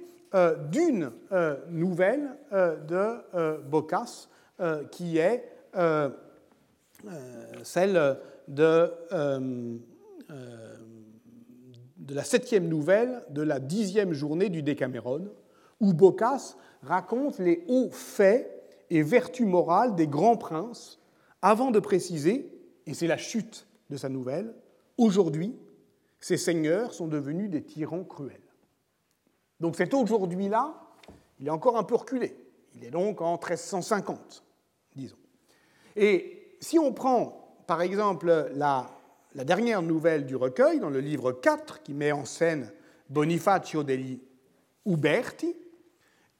[0.69, 1.11] d'une
[1.69, 4.29] nouvelle de Boccace,
[4.91, 5.51] qui est
[7.63, 8.17] celle
[8.47, 9.77] de, euh,
[10.29, 10.75] euh,
[11.97, 15.27] de la septième nouvelle de la dixième journée du Décameron,
[15.79, 18.51] où Boccace raconte les hauts faits
[18.89, 20.99] et vertus morales des grands princes,
[21.41, 22.51] avant de préciser,
[22.85, 24.53] et c'est la chute de sa nouvelle,
[24.97, 25.55] aujourd'hui,
[26.19, 28.39] ces seigneurs sont devenus des tyrans cruels.
[29.59, 30.75] Donc cet aujourd'hui-là,
[31.39, 32.35] il est encore un peu reculé.
[32.75, 34.43] Il est donc en 1350,
[34.95, 35.17] disons.
[35.95, 38.89] Et si on prend par exemple, la,
[39.33, 42.71] dernière nouvelle du recueil, dans le livre 4, qui met en scène
[43.09, 44.21] Bonifacio degli
[44.85, 45.55] Uberti,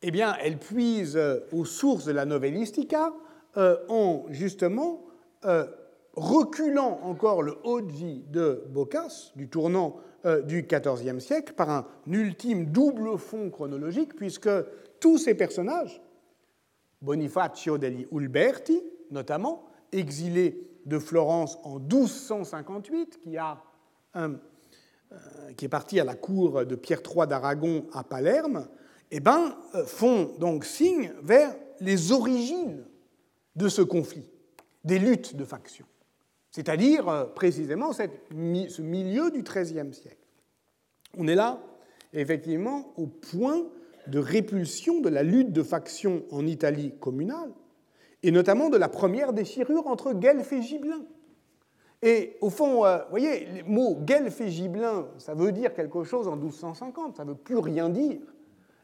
[0.02, 3.14] eh bien, elle puise euh, aux sources de la novellistica
[3.58, 5.06] euh, en justement
[5.46, 5.66] euh,
[6.14, 9.98] reculant encore le Oggi de Boccace, du tournant
[10.48, 14.50] du XIVe siècle, par un ultime double fond chronologique, puisque
[15.00, 16.02] tous ces personnages,
[17.00, 23.64] Bonifacio degli Uberti notamment, exilé de Florence en 1258, qui, a
[24.16, 24.36] euh,
[25.58, 28.68] qui est parti à la cour de Pierre III d'Aragon à Palerme,
[29.12, 32.84] eh ben, euh, font donc signe vers les origines
[33.56, 34.30] de ce conflit,
[34.84, 35.86] des luttes de factions,
[36.52, 40.18] c'est-à-dire euh, précisément cette, ce milieu du XIIIe siècle.
[41.18, 41.62] On est là,
[42.14, 43.64] effectivement, au point
[44.08, 47.52] de répulsion de la lutte de factions en Italie communale,
[48.26, 51.06] et notamment de la première déchirure entre Guelph et Gibelin.
[52.02, 56.04] Et au fond, euh, vous voyez, le mot Guelph et Gibelin, ça veut dire quelque
[56.04, 58.18] chose en 1250, ça ne veut plus rien dire,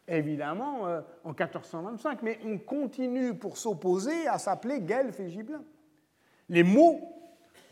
[0.07, 5.63] évidemment, euh, en 1425, mais on continue pour s'opposer à s'appeler Guelph et Gibelin.
[6.47, 6.99] Les mots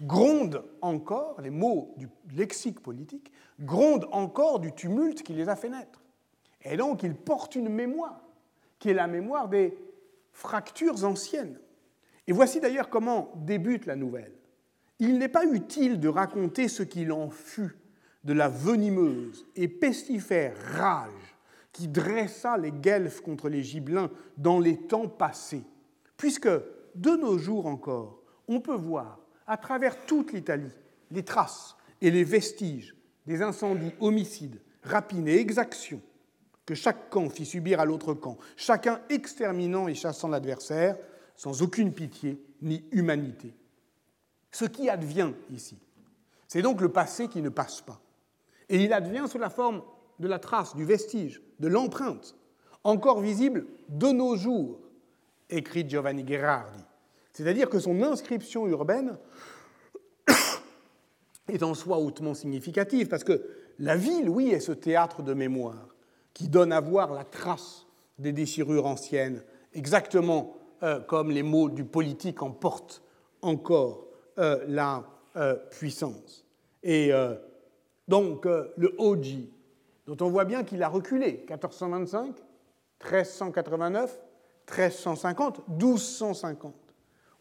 [0.02, 5.70] grondent encore, les mots du lexique politique, grondent encore du tumulte qui les a fait
[5.70, 6.02] naître.
[6.64, 8.22] Et donc, ils portent une mémoire,
[8.80, 9.78] qui est la mémoire des
[10.40, 11.60] fractures anciennes.
[12.26, 14.32] Et voici d'ailleurs comment débute la nouvelle.
[14.98, 17.76] Il n'est pas utile de raconter ce qu'il en fut
[18.24, 21.36] de la venimeuse et pestifère rage
[21.74, 25.64] qui dressa les Guelfes contre les Gibelins dans les temps passés,
[26.16, 26.50] puisque
[26.96, 30.74] de nos jours encore, on peut voir à travers toute l'Italie
[31.12, 36.02] les traces et les vestiges des incendies, homicides, rapines et exactions
[36.70, 40.96] que chaque camp fit subir à l'autre camp, chacun exterminant et chassant l'adversaire,
[41.36, 43.56] sans aucune pitié ni humanité.
[44.52, 45.80] Ce qui advient ici,
[46.48, 48.00] c'est donc le passé qui ne passe pas.
[48.70, 49.82] Et il advient sous la forme
[50.20, 52.36] de la trace, du vestige, de l'empreinte,
[52.84, 54.80] encore visible de nos jours,
[55.50, 56.84] écrit Giovanni Gherardi.
[57.34, 59.18] C'est-à-dire que son inscription urbaine
[61.48, 63.44] est en soi hautement significative, parce que
[63.80, 65.89] la ville, oui, est ce théâtre de mémoire
[66.40, 67.86] qui donne à voir la trace
[68.18, 73.04] des déchirures anciennes, exactement euh, comme les mots du politique en portent
[73.42, 75.04] encore euh, la
[75.36, 76.46] euh, puissance.
[76.82, 77.12] Et
[78.08, 79.52] donc le Oji,
[80.08, 82.28] dont on voit bien qu'il a reculé, 1425,
[83.04, 84.18] 1389,
[84.66, 86.74] 1350, 1250.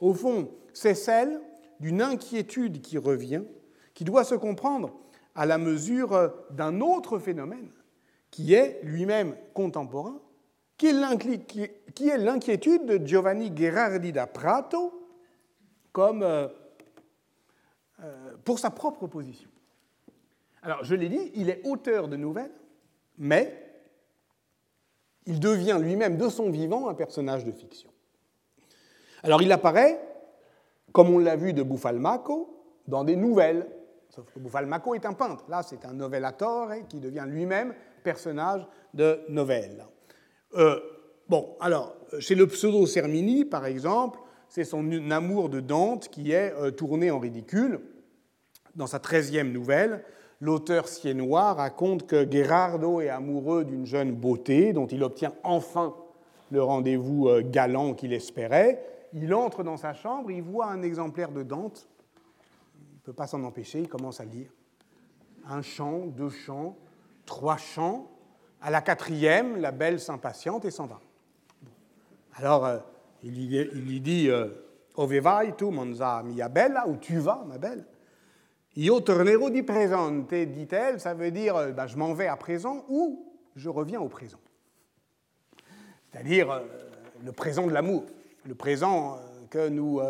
[0.01, 1.41] Au fond, c'est celle
[1.79, 3.45] d'une inquiétude qui revient,
[3.95, 4.91] qui doit se comprendre
[5.37, 7.71] à la mesure d'un autre phénomène,
[8.31, 10.21] qui est lui-même contemporain,
[10.77, 14.95] qui est l'inquiétude de Giovanni Gherardi da Prato
[15.93, 16.47] comme euh,
[18.05, 19.51] euh, pour sa propre position.
[20.63, 22.53] Alors, je l'ai dit, il est auteur de nouvelles,
[23.17, 23.65] mais
[25.27, 27.91] il devient lui-même de son vivant un personnage de fiction.
[29.23, 30.01] Alors, il apparaît,
[30.93, 32.55] comme on l'a vu de Buffalmacco,
[32.87, 33.67] dans des nouvelles.
[34.09, 35.45] Sauf que Buffalmacco est un peintre.
[35.49, 39.85] Là, c'est un novellatore qui devient lui-même personnage de nouvelles.
[40.55, 40.81] Euh,
[41.29, 44.19] bon, alors, chez le pseudo Sermini, par exemple,
[44.49, 47.81] c'est son amour de Dante qui est euh, tourné en ridicule.
[48.75, 50.05] Dans sa treizième nouvelle,
[50.41, 55.95] l'auteur siennois raconte que Gherardo est amoureux d'une jeune beauté dont il obtient enfin
[56.51, 58.83] le rendez-vous euh, galant qu'il espérait.
[59.13, 61.89] Il entre dans sa chambre, il voit un exemplaire de Dante.
[62.79, 64.51] Il ne peut pas s'en empêcher, il commence à lire.
[65.47, 66.77] Un chant, deux chants,
[67.29, 68.11] trois chants.
[68.61, 70.99] À la quatrième, la belle s'impatiente et s'en va.
[72.35, 72.79] Alors, euh,
[73.23, 73.33] il,
[73.87, 74.49] lui, dit euh,
[74.97, 77.87] Ove vai tu, monza mia bella, où tu vas, ma belle?
[78.77, 82.85] Io tornerò di presente, dit-elle, ça veut dire euh, bah, je m'en vais à présent
[82.89, 84.39] ou je reviens au présent.
[86.11, 86.63] C'est-à-dire
[87.25, 88.05] le présent de l'amour,
[88.45, 89.19] le présent
[89.51, 90.01] que nous,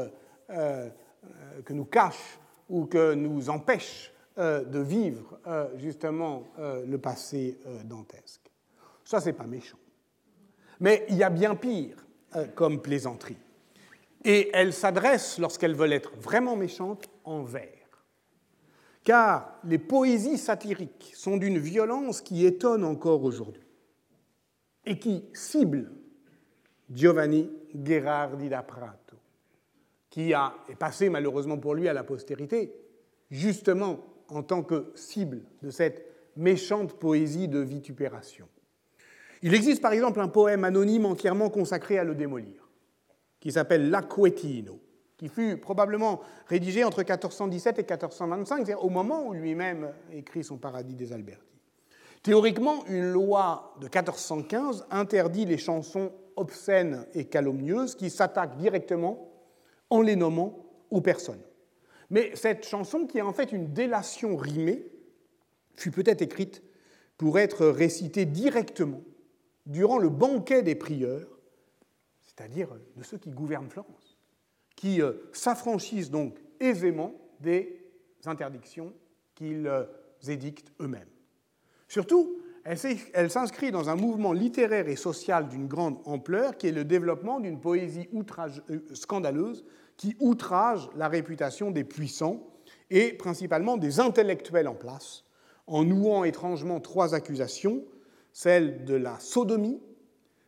[0.48, 2.38] que nous cache
[2.68, 8.50] ou que nous empêche euh, de vivre euh, justement euh, le passé dantesque.
[9.04, 9.78] Ça, c'est pas méchant.
[10.80, 12.06] Mais il y a bien pire
[12.54, 13.38] comme plaisanterie.
[14.24, 18.04] Et elle s'adresse, lorsqu'elle veut être vraiment méchante, en vers.
[19.02, 23.66] Car les poésies satiriques sont d'une violence qui étonne encore aujourd'hui
[24.84, 25.90] et qui cible
[26.90, 29.16] Giovanni Gherardi da Prato,
[30.10, 32.74] qui a, est passé malheureusement pour lui à la postérité,
[33.30, 33.98] justement
[34.28, 36.04] en tant que cible de cette
[36.36, 38.48] méchante poésie de vitupération.
[39.42, 42.68] Il existe par exemple un poème anonyme entièrement consacré à le démolir,
[43.40, 44.80] qui s'appelle L'Acquetino,
[45.16, 50.56] qui fut probablement rédigé entre 1417 et 1425, c'est-à-dire au moment où lui-même écrit son
[50.56, 51.42] Paradis des Alberti.
[52.22, 59.28] Théoriquement, une loi de 1415 interdit les chansons obscènes et calomnieuses qui s'attaquent directement,
[59.90, 61.42] en les nommant, aux personnes.
[62.10, 64.86] Mais cette chanson, qui est en fait une délation rimée,
[65.76, 66.62] fut peut-être écrite
[67.16, 69.02] pour être récitée directement
[69.66, 71.38] durant le banquet des prieurs,
[72.22, 74.16] c'est-à-dire de ceux qui gouvernent Florence,
[74.76, 77.84] qui euh, s'affranchissent donc aisément des
[78.24, 78.92] interdictions
[79.34, 79.84] qu'ils euh,
[80.26, 81.08] édictent eux-mêmes.
[81.88, 86.84] Surtout, elle s'inscrit dans un mouvement littéraire et social d'une grande ampleur qui est le
[86.84, 89.64] développement d'une poésie outrage, euh, scandaleuse
[89.98, 92.40] qui outrage la réputation des puissants
[92.88, 95.24] et principalement des intellectuels en place,
[95.66, 97.84] en nouant étrangement trois accusations,
[98.32, 99.82] celle de la sodomie,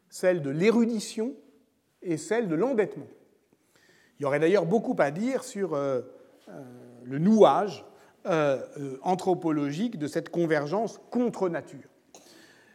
[0.09, 1.35] celle de l'érudition
[2.01, 3.09] et celle de l'endettement.
[4.19, 6.01] Il y aurait d'ailleurs beaucoup à dire sur euh,
[6.49, 6.63] euh,
[7.05, 7.85] le nouage
[8.27, 11.90] euh, anthropologique de cette convergence contre nature.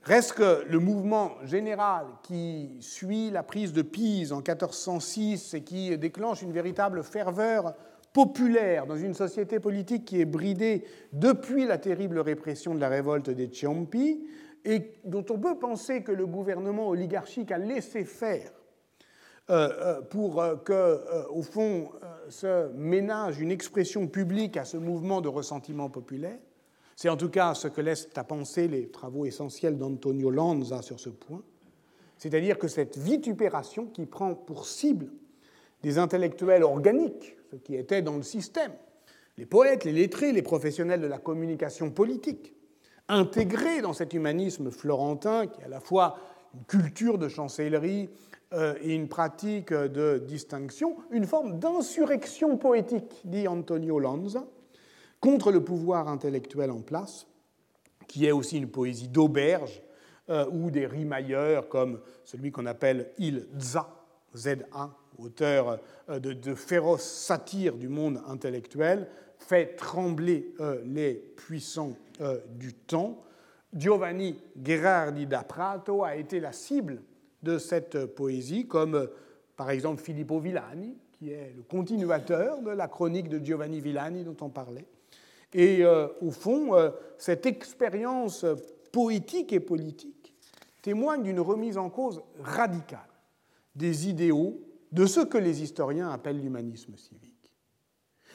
[0.06, 5.97] Reste que le mouvement général qui suit la prise de Pise en 1406 et qui
[5.97, 7.74] déclenche une véritable ferveur
[8.14, 13.32] populaire dans une société politique qui est bridée depuis la terrible répression de la révolte
[13.32, 14.28] des Ciompi
[14.64, 18.51] et dont on peut penser que le gouvernement oligarchique a laissé faire
[19.49, 21.89] euh, euh, pour euh, que, au fond,
[22.30, 26.38] se ménage une expression publique à ce mouvement de ressentiment populaire,
[26.96, 31.00] c'est en tout cas ce que laissent à penser les travaux essentiels d'Antonio Lanza sur
[31.00, 31.43] ce point.
[32.18, 35.12] C'est-à-dire que cette vitupération qui prend pour cible
[35.84, 38.72] des intellectuels organiques, ce qui était dans le système,
[39.38, 42.54] les poètes, les lettrés, les professionnels de la communication politique,
[43.10, 46.18] intégrés dans cet humanisme florentin qui est à la fois
[46.54, 48.10] une culture de chancellerie
[48.54, 54.48] et une pratique de distinction, une forme d'insurrection poétique, dit Antonio Lanza,
[55.20, 57.28] contre le pouvoir intellectuel en place,
[58.07, 59.82] qui est aussi une poésie d'auberge,
[60.51, 63.88] ou des rimailleurs comme celui qu'on appelle Il Za,
[64.36, 64.89] Z-A,
[65.20, 69.07] auteur de, de féroces satires du monde intellectuel,
[69.38, 71.93] fait trembler les puissants
[72.55, 73.26] du temps
[73.76, 77.01] Giovanni Gherardi da Prato a été la cible
[77.43, 79.09] de cette poésie, comme
[79.57, 84.38] par exemple Filippo Villani, qui est le continuateur de la chronique de Giovanni Villani dont
[84.41, 84.86] on parlait.
[85.58, 88.45] Et euh, au fond, euh, cette expérience
[88.91, 90.36] poétique et politique
[90.82, 92.99] témoigne d'une remise en cause radicale
[93.74, 94.60] des idéaux
[94.91, 97.56] de ce que les historiens appellent l'humanisme civique.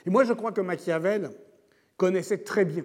[0.06, 1.30] Et moi, je crois que Machiavel
[1.98, 2.84] connaissait très bien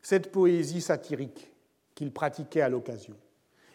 [0.00, 1.52] cette poésie satirique
[1.94, 3.16] qu'il pratiquait à l'occasion.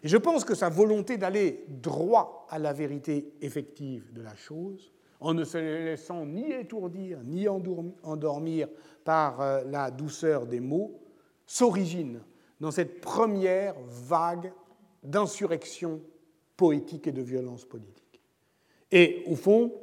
[0.01, 4.94] Et je pense que sa volonté d'aller droit à la vérité effective de la chose,
[5.19, 8.67] en ne se laissant ni étourdir ni endormir
[9.03, 10.99] par euh, la douceur des mots,
[11.45, 12.21] s'origine
[12.59, 14.51] dans cette première vague
[15.03, 16.01] d'insurrection
[16.57, 18.21] poétique et de violence politique.
[18.91, 19.73] Et au fond,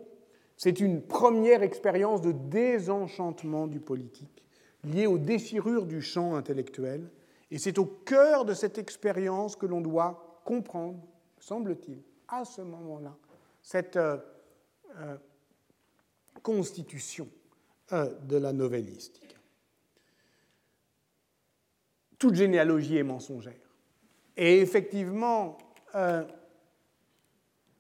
[0.56, 4.44] c'est une première expérience de désenchantement du politique,
[4.84, 7.10] liée aux déchirures du champ intellectuel
[7.52, 10.98] et c'est au cœur de cette expérience que l'on doit comprendre,
[11.38, 13.14] semble-t-il, à ce moment-là,
[13.60, 13.98] cette
[14.98, 15.16] euh, euh,
[16.42, 17.28] constitution
[17.92, 19.36] euh, de la novellistique.
[22.18, 23.76] Toute généalogie est mensongère.
[24.36, 25.58] Et effectivement,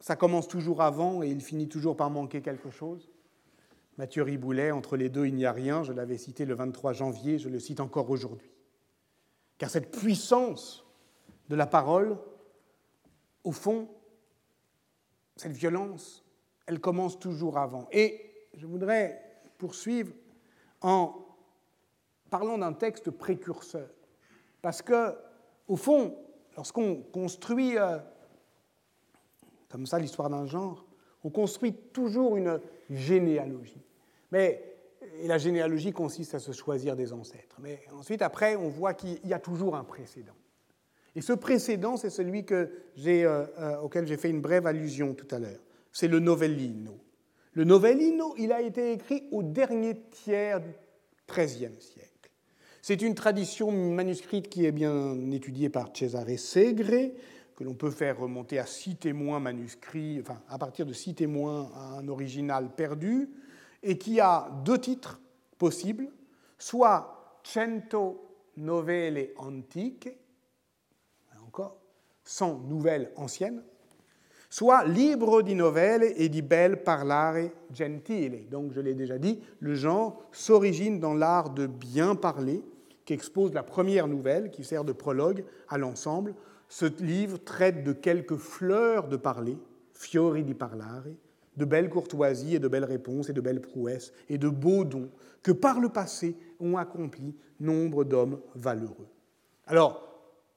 [0.00, 3.10] ça commence toujours avant et il finit toujours par manquer quelque chose.
[3.98, 5.82] Mathieu Riboulet, entre les deux, il n'y a rien.
[5.82, 8.50] Je l'avais cité le 23 janvier, je le cite encore aujourd'hui.
[9.58, 10.84] Car cette puissance
[11.48, 12.18] de la parole,
[13.44, 13.88] au fond,
[15.36, 16.21] cette violence,
[16.66, 17.88] elle commence toujours avant.
[17.92, 19.22] Et je voudrais
[19.58, 20.12] poursuivre
[20.80, 21.14] en
[22.30, 23.88] parlant d'un texte précurseur.
[24.60, 25.14] Parce que,
[25.68, 26.16] au fond,
[26.56, 27.98] lorsqu'on construit euh,
[29.68, 30.84] comme ça l'histoire d'un genre,
[31.24, 32.60] on construit toujours une
[32.90, 33.82] généalogie.
[34.30, 34.72] Mais
[35.20, 37.56] et la généalogie consiste à se choisir des ancêtres.
[37.60, 40.34] Mais ensuite, après, on voit qu'il y a toujours un précédent.
[41.14, 42.66] Et ce précédent, c'est celui euh,
[43.06, 45.60] euh, auquel j'ai fait une brève allusion tout à l'heure.
[45.92, 46.98] C'est le novellino.
[47.52, 50.72] Le novellino, il a été écrit au dernier tiers du
[51.28, 52.30] XIIIe siècle.
[52.80, 57.12] C'est une tradition manuscrite qui est bien étudiée par Cesare Segre,
[57.54, 61.70] que l'on peut faire remonter à six témoins manuscrits, enfin à partir de six témoins
[61.74, 63.28] à un original perdu,
[63.82, 65.20] et qui a deux titres
[65.58, 66.08] possibles,
[66.58, 70.08] soit Cento novelle antiche,
[71.46, 71.76] encore,
[72.24, 73.62] 100 nouvelles anciennes,
[74.52, 78.46] soit Libro di novelle e di bel parlare gentile.
[78.50, 82.62] Donc, je l'ai déjà dit, le genre s'origine dans l'art de bien parler,
[83.06, 86.34] qui expose la première nouvelle, qui sert de prologue à l'ensemble.
[86.68, 89.56] Ce livre traite de quelques fleurs de parler,
[89.94, 91.04] fiori di parlare,
[91.56, 95.08] de belles courtoisies et de belles réponses et de belles prouesses et de beaux dons
[95.42, 99.08] que par le passé ont accompli nombre d'hommes valeureux.
[99.66, 100.11] Alors,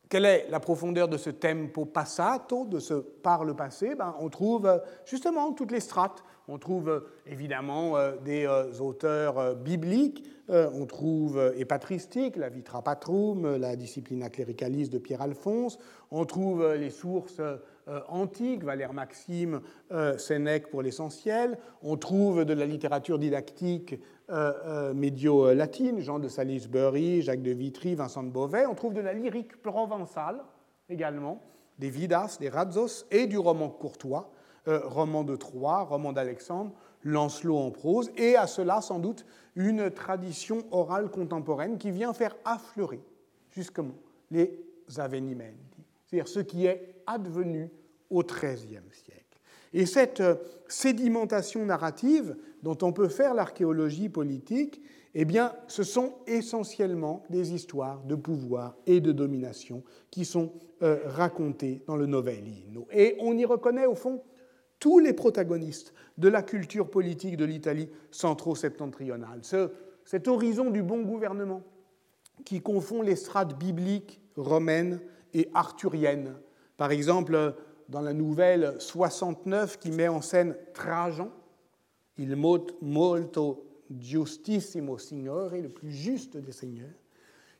[0.10, 4.30] quelle est la profondeur de ce tempo passato, de ce par le passé ben, On
[4.30, 6.24] trouve euh, justement toutes les strates.
[6.48, 8.48] On trouve euh, évidemment euh, des
[8.80, 15.80] auteurs bibliques, on trouve et patristiques, la Vitra Patrum, la Disciplina Clericalis de Pierre-Alphonse,
[16.12, 17.42] on trouve les sources
[17.88, 19.62] euh, antique, Valère Maxime,
[20.18, 21.58] Sénèque pour l'essentiel.
[21.84, 24.00] On trouve de la littérature didactique
[24.30, 28.66] euh, médio-latine, Jean de Salisbury, Jacques de Vitry, Vincent de Beauvais.
[28.66, 30.42] On trouve de la lyrique provençale
[30.90, 31.42] également,
[31.80, 34.32] des Vidas, des Razos et du roman courtois,
[34.66, 36.72] roman de Troyes, roman d'Alexandre,
[37.04, 42.36] Lancelot en prose, et à cela sans doute une tradition orale contemporaine qui vient faire
[42.46, 43.02] affleurer
[43.52, 43.96] justement
[44.32, 44.60] les
[44.98, 47.72] avenimenti, c'est-à-dire ce qui est advenu
[48.10, 49.25] au XIIIe siècle.
[49.76, 50.36] Et cette euh,
[50.70, 54.82] sédimentation narrative dont on peut faire l'archéologie politique,
[55.14, 61.00] eh bien, ce sont essentiellement des histoires de pouvoir et de domination qui sont euh,
[61.06, 62.88] racontées dans le Novellino.
[62.94, 64.24] Et on y reconnaît au fond
[64.80, 69.40] tous les protagonistes de la culture politique de l'Italie centro-septentrionale.
[69.42, 69.72] Ce,
[70.06, 71.64] cet horizon du bon gouvernement
[72.46, 75.02] qui confond les strates bibliques, romaines
[75.34, 76.36] et arthuriennes
[76.78, 77.56] par exemple,
[77.90, 81.32] dans la nouvelle 69 qui met en scène Trajan,
[82.18, 86.90] il molto giustissimo signore, le plus juste des seigneurs.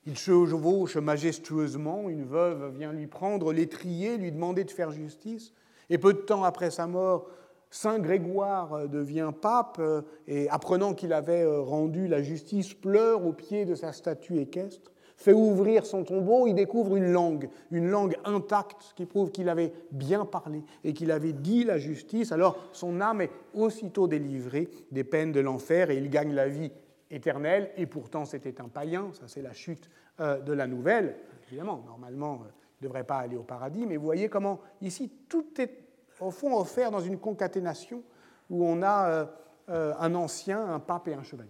[0.06, 5.54] Il chevauche majestueusement, une veuve vient lui prendre l'étrier, lui demander de faire justice,
[5.90, 7.28] Et peu de temps après sa mort,
[7.70, 13.34] Saint Grégoire devient pape euh, et apprenant qu'il avait euh, rendu la justice, pleure au
[13.34, 14.92] pied de sa statue équestre,
[15.26, 19.74] fait ouvrir son tombeau, il découvre une langue, une langue intacte qui prouve qu'il avait
[19.92, 22.32] bien parlé et qu'il avait dit la justice.
[22.32, 26.72] Alors son âme est aussitôt délivrée des peines de l'enfer et il gagne la vie
[27.10, 27.72] éternelle.
[27.76, 31.16] Et pourtant c'était un païen, ça c'est la chute de la nouvelle.
[31.48, 35.60] Évidemment, normalement, il ne devrait pas aller au paradis, mais vous voyez comment ici tout
[35.60, 35.86] est
[36.20, 38.04] au fond offert dans une concaténation
[38.50, 39.26] où on a euh,
[39.70, 41.50] euh, un ancien, un pape et un chevalier.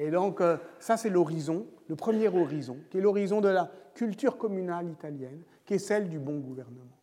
[0.00, 4.38] Et donc euh, ça c'est l'horizon, le premier horizon, qui est l'horizon de la culture
[4.38, 6.96] communale italienne, qui est celle du bon gouvernement.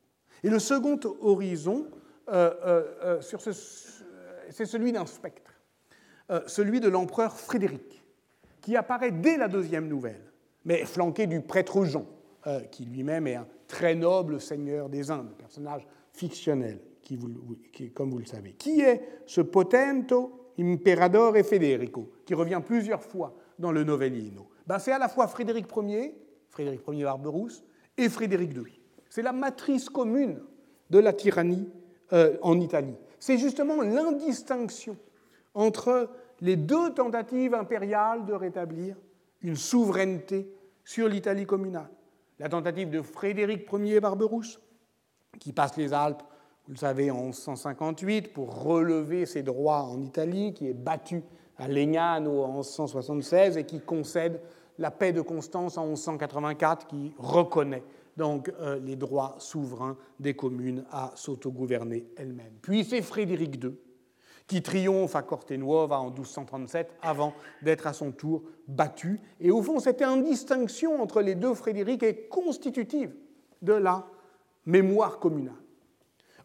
[0.43, 1.87] Et le second horizon,
[4.49, 5.51] c'est celui d'un spectre,
[6.47, 8.03] celui de l'empereur Frédéric,
[8.61, 10.31] qui apparaît dès la deuxième nouvelle,
[10.65, 12.05] mais flanqué du prêtre Jean,
[12.71, 17.19] qui lui-même est un très noble seigneur des Indes, personnage fictionnel, qui,
[17.93, 18.53] comme vous le savez.
[18.53, 24.91] Qui est ce potento imperadore Federico, qui revient plusieurs fois dans le Novellino ben, C'est
[24.91, 26.13] à la fois Frédéric Ier,
[26.49, 27.63] Frédéric Ier Barberousse,
[27.97, 28.65] et Frédéric II.
[29.09, 30.43] C'est la matrice commune
[30.89, 31.71] de la tyrannie
[32.13, 32.95] euh, en Italie.
[33.17, 34.97] C'est justement l'indistinction
[35.53, 36.09] entre
[36.41, 38.97] les deux tentatives impériales de rétablir
[39.41, 40.53] une souveraineté
[40.83, 41.89] sur l'Italie communale.
[42.39, 44.59] La tentative de Frédéric Ier Barberousse,
[45.39, 46.21] qui passe les Alpes,
[46.67, 51.23] vous le savez, en 1158 pour relever ses droits en Italie, qui est battu
[51.57, 54.41] à Legnano en 1176 et qui concède
[54.77, 57.83] la paix de Constance en 1184, qui reconnaît
[58.15, 62.53] donc euh, les droits souverains des communes à s'autogouverner elles-mêmes.
[62.61, 63.75] Puis c'est Frédéric II
[64.47, 69.19] qui triomphe à Cortenuova en 1237 avant d'être à son tour battu.
[69.41, 73.13] Et au fond, cette indistinction entre les deux Frédéric est constitutive
[73.61, 74.07] de la
[74.65, 75.55] mémoire communale.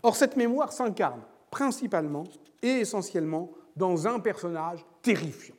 [0.03, 2.25] Or, cette mémoire s'incarne principalement
[2.61, 5.57] et essentiellement dans un personnage terrifiant,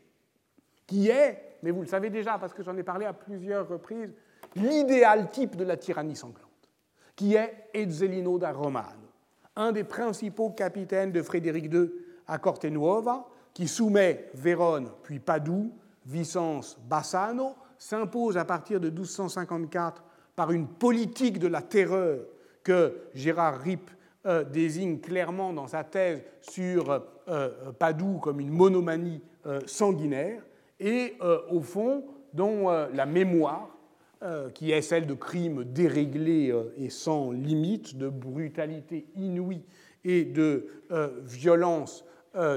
[0.87, 4.13] qui est, mais vous le savez déjà parce que j'en ai parlé à plusieurs reprises,
[4.55, 6.47] l'idéal type de la tyrannie sanglante,
[7.15, 9.07] qui est Ezzelino da Romano,
[9.55, 11.91] un des principaux capitaines de Frédéric II
[12.27, 15.71] à Cortenuova, qui soumet Vérone puis Padoue,
[16.05, 20.03] Vicence, Bassano, s'impose à partir de 1254
[20.35, 22.21] par une politique de la terreur
[22.63, 23.89] que Gérard Ripp
[24.25, 29.21] euh, désigne clairement dans sa thèse sur euh, euh, Padoue comme une monomanie
[29.65, 30.41] sanguinaire,
[30.79, 31.15] et
[31.49, 33.69] au fond, dont la mémoire,
[34.53, 39.63] qui est celle de crimes déréglés et sans limite, de brutalité inouïe
[40.03, 40.67] et de
[41.23, 42.05] violence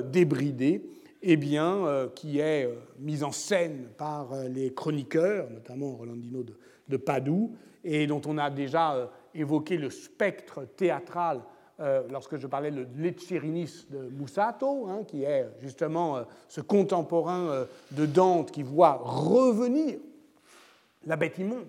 [0.07, 0.89] débridée,
[1.22, 2.68] eh bien, qui est
[2.99, 6.45] mise en scène par les chroniqueurs, notamment Rolandino
[6.89, 7.53] de Padoue,
[7.84, 11.43] et dont on a déjà évoqué le spectre théâtral
[11.79, 17.49] euh, lorsque je parlais de l'Echerinis de Musato, hein, qui est justement euh, ce contemporain
[17.49, 19.99] euh, de Dante qui voit revenir
[21.05, 21.68] la bête immonde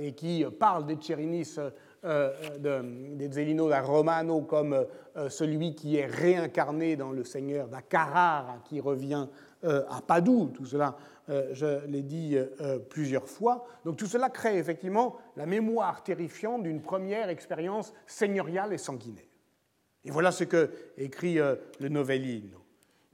[0.00, 1.54] et qui parle d'Echerinis
[2.02, 4.84] de, Zelino da Romano comme
[5.28, 9.28] celui qui est réincarné dans le seigneur da Carrara qui revient
[9.62, 10.50] à Padoue.
[10.52, 10.96] Tout cela
[11.28, 13.66] je l'ai dit euh, euh, plusieurs fois.
[13.84, 19.24] Donc tout cela crée effectivement la mémoire terrifiante d'une première expérience seigneuriale et sanguinaire.
[20.04, 22.62] Et voilà ce que écrit le Novellino.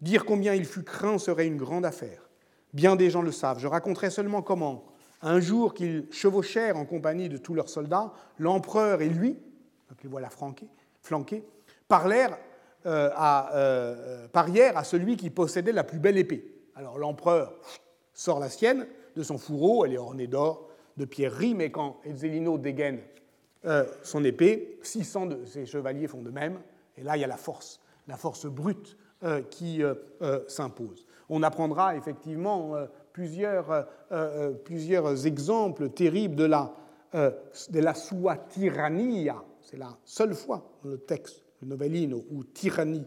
[0.00, 2.28] Dire combien il fut craint serait une grande affaire.
[2.72, 3.61] Bien des gens le savent.
[3.61, 4.86] Je raconterai seulement comment,
[5.22, 9.38] un jour qu'ils chevauchèrent en compagnie de tous leurs soldats, l'empereur et lui,
[9.88, 11.44] donc les voilà flanqués,
[11.86, 12.36] parlèrent
[12.84, 13.52] à,
[14.32, 16.44] parièrent à celui qui possédait la plus belle épée.
[16.74, 17.52] Alors l'empereur
[18.21, 20.68] sort la sienne de son fourreau, elle est ornée d'or,
[20.99, 23.01] de pierreries, mais quand Ezzelino dégaine
[23.64, 26.61] euh, son épée, 600 de ses chevaliers font de même,
[26.99, 29.95] et là il y a la force, la force brute euh, qui euh,
[30.49, 31.07] s'impose.
[31.31, 32.75] On apprendra effectivement
[33.12, 33.87] plusieurs,
[35.25, 36.75] exemples terribles de la,
[37.14, 43.07] de la sua tirania, c'est la seule fois dans le texte, le Novellino, où tyrannie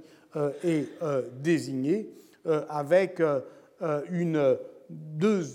[0.64, 0.88] est
[1.42, 2.10] désignée,
[2.70, 3.22] avec
[4.10, 4.58] une
[4.90, 5.46] deux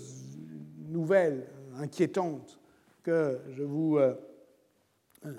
[0.89, 2.59] nouvelles inquiétantes
[3.03, 4.13] que je vous euh,
[5.25, 5.33] euh,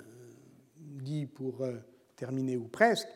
[0.75, 1.77] dis pour euh,
[2.15, 3.07] terminer ou presque.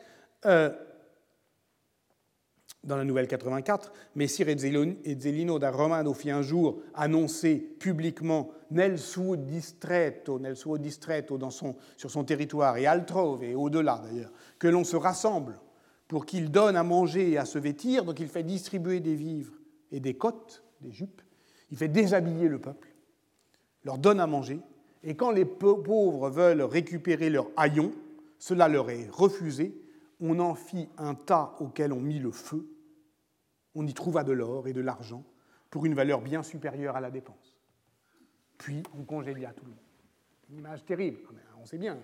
[2.84, 9.36] dans la nouvelle 84, Messire Ezzelino da Romano fit un jour annoncer publiquement nel suo
[9.36, 14.68] distretto, nel suo distretto dans son, sur son territoire et altrove et au-delà d'ailleurs, que
[14.68, 15.60] l'on se rassemble
[16.08, 19.54] pour qu'il donne à manger et à se vêtir, donc il fait distribuer des vivres
[19.92, 21.22] et des côtes jupes,
[21.72, 22.94] il fait déshabiller le peuple,
[23.84, 24.60] leur donne à manger,
[25.04, 27.92] et quand les pauvres veulent récupérer leur haillon,
[28.38, 29.76] Cela leur est refusé.
[30.20, 32.68] On en fit un tas auquel on mit le feu.
[33.74, 35.24] On y trouva de l'or et de l'argent
[35.70, 37.58] pour une valeur bien supérieure à la dépense.
[38.58, 39.80] Puis on congédia tout le monde.
[40.50, 41.20] Une image terrible.
[41.60, 41.98] On sait bien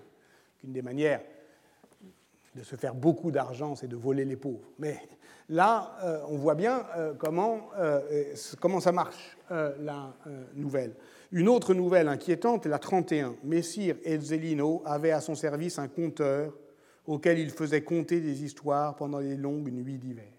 [0.58, 1.22] qu'une des manières
[2.54, 4.68] de se faire beaucoup d'argent, c'est de voler les pauvres.
[4.78, 4.98] Mais
[5.48, 10.14] là, euh, on voit bien euh, comment, euh, comment ça marche, la
[10.54, 10.94] nouvelle.
[11.30, 13.36] Une autre nouvelle inquiétante est la 31.
[13.44, 16.54] Messire Ezzelino avait à son service un conteur
[17.06, 20.32] auquel il faisait compter des histoires pendant les longues nuits d'hiver.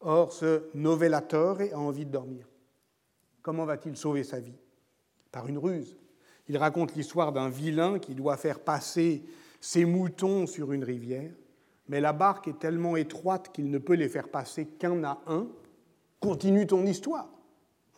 [0.00, 2.46] Or, ce novellatore a envie de dormir.
[3.42, 4.58] Comment va-t-il sauver sa vie?
[5.32, 5.96] Par une ruse.
[6.48, 9.24] Il raconte l'histoire d'un vilain qui doit faire passer
[9.60, 11.30] ses moutons sur une rivière,
[11.88, 15.46] mais la barque est tellement étroite qu'il ne peut les faire passer qu'un à un.
[16.20, 17.28] Continue ton histoire,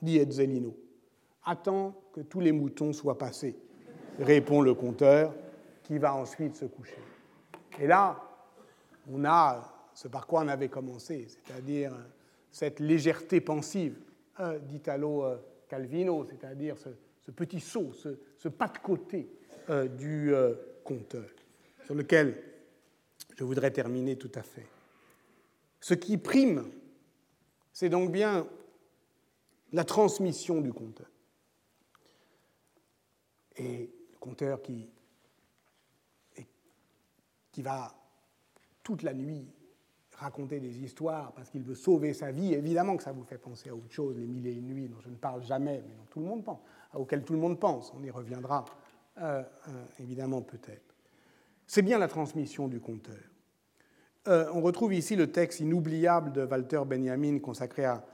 [0.02, 0.76] dit Ezzelino.
[1.44, 3.56] Attends que tous les moutons soient passés,
[4.18, 5.34] répond le conteur,
[5.82, 7.02] qui va ensuite se coucher.
[7.80, 8.22] Et là,
[9.10, 11.92] on a ce par quoi on avait commencé, c'est-à-dire
[12.50, 13.98] cette légèreté pensive
[14.40, 15.36] euh, d'Italo euh,
[15.68, 19.28] Calvino, c'est-à-dire ce, petit saut, ce, pas de côté
[19.68, 20.32] euh, du
[20.84, 21.26] conteur,
[21.90, 22.40] sur lequel
[23.36, 24.68] je voudrais terminer tout à fait.
[25.80, 26.70] Ce qui prime,
[27.72, 28.46] c'est donc bien
[29.72, 31.10] la transmission du conteur
[33.56, 34.88] et le conteur qui,
[37.50, 37.92] qui va
[38.84, 39.48] toute la nuit
[40.12, 43.68] raconter des histoires parce qu'il veut sauver sa vie, évidemment que ça vous fait penser
[43.68, 46.06] à autre chose, les mille et une nuits dont je ne parle jamais, mais dont
[46.08, 46.60] tout le monde pense,
[46.94, 47.92] auquel tout le monde pense.
[47.98, 48.64] On y reviendra
[49.18, 50.89] euh, euh, évidemment peut-être.
[51.72, 53.14] C'est bien la transmission du conteur.
[54.26, 58.04] Euh, on retrouve ici le texte inoubliable de Walter Benjamin consacré à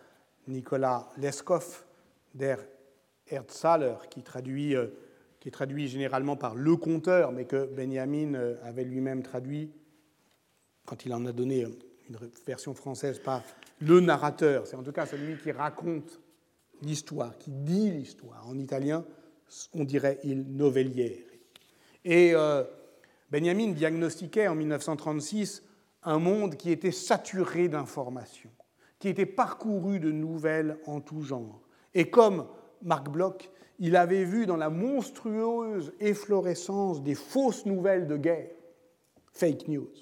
[0.46, 1.86] Nicolas Leskov,
[2.34, 2.58] der
[4.10, 4.76] qui traduit
[5.40, 9.70] qui est traduit généralement par le conteur, mais que Benjamin euh, avait lui-même traduit,
[10.84, 11.70] quand il en a donné euh,
[12.10, 13.42] une version française, par
[13.80, 16.20] le narrateur, c'est en tout cas celui qui raconte
[16.82, 18.46] l'histoire, qui dit l'histoire.
[18.46, 19.02] En italien,
[19.72, 21.24] on dirait il novelliere.
[22.04, 22.62] Et euh,
[23.30, 25.62] Benjamin diagnostiquait en 1936
[26.02, 28.50] un monde qui était saturé d'informations,
[28.98, 31.60] qui était parcouru de nouvelles en tout genre.
[31.94, 32.46] Et comme
[32.82, 38.50] Marc Bloch, il avait vu dans la monstrueuse efflorescence des fausses nouvelles de guerre,
[39.32, 39.92] fake news,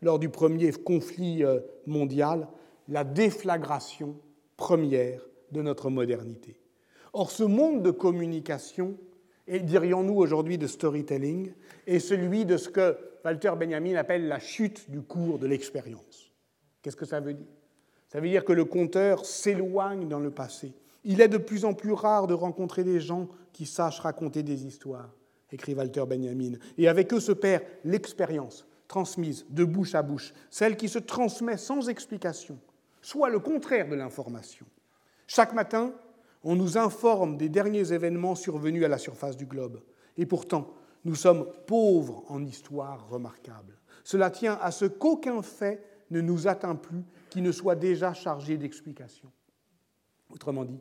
[0.00, 2.48] lors du premier conflit euh, mondial,
[2.86, 4.16] la déflagration
[4.56, 5.20] première
[5.52, 6.60] de notre modernité.
[7.12, 8.96] Or, ce monde de communication,
[9.48, 11.52] et dirions-nous aujourd'hui de storytelling,
[11.86, 16.30] est celui de ce que Walter Benjamin appelle la chute du cours de l'expérience?
[16.82, 17.46] Qu'est-ce que ça veut dire?
[18.08, 20.72] Ça veut dire que le conteur s'éloigne dans le passé
[21.04, 24.66] il est de plus en plus rare de rencontrer des gens qui sachent raconter des
[24.66, 25.10] histoires,
[25.50, 26.52] écrit Walter Benjamin.
[26.76, 31.58] Et avec eux se perd l'expérience transmise de bouche à bouche, celle qui se transmet
[31.58, 32.58] sans explication,
[33.02, 34.66] soit le contraire de l'information.
[35.26, 35.92] Chaque matin,
[36.44, 39.80] on nous informe des derniers événements survenus à la surface du globe.
[40.16, 40.72] Et pourtant,
[41.04, 43.78] nous sommes pauvres en histoire remarquable.
[44.04, 48.56] Cela tient à ce qu'aucun fait ne nous atteint plus qui ne soit déjà chargé
[48.56, 49.30] d'explications.
[50.32, 50.80] Autrement dit,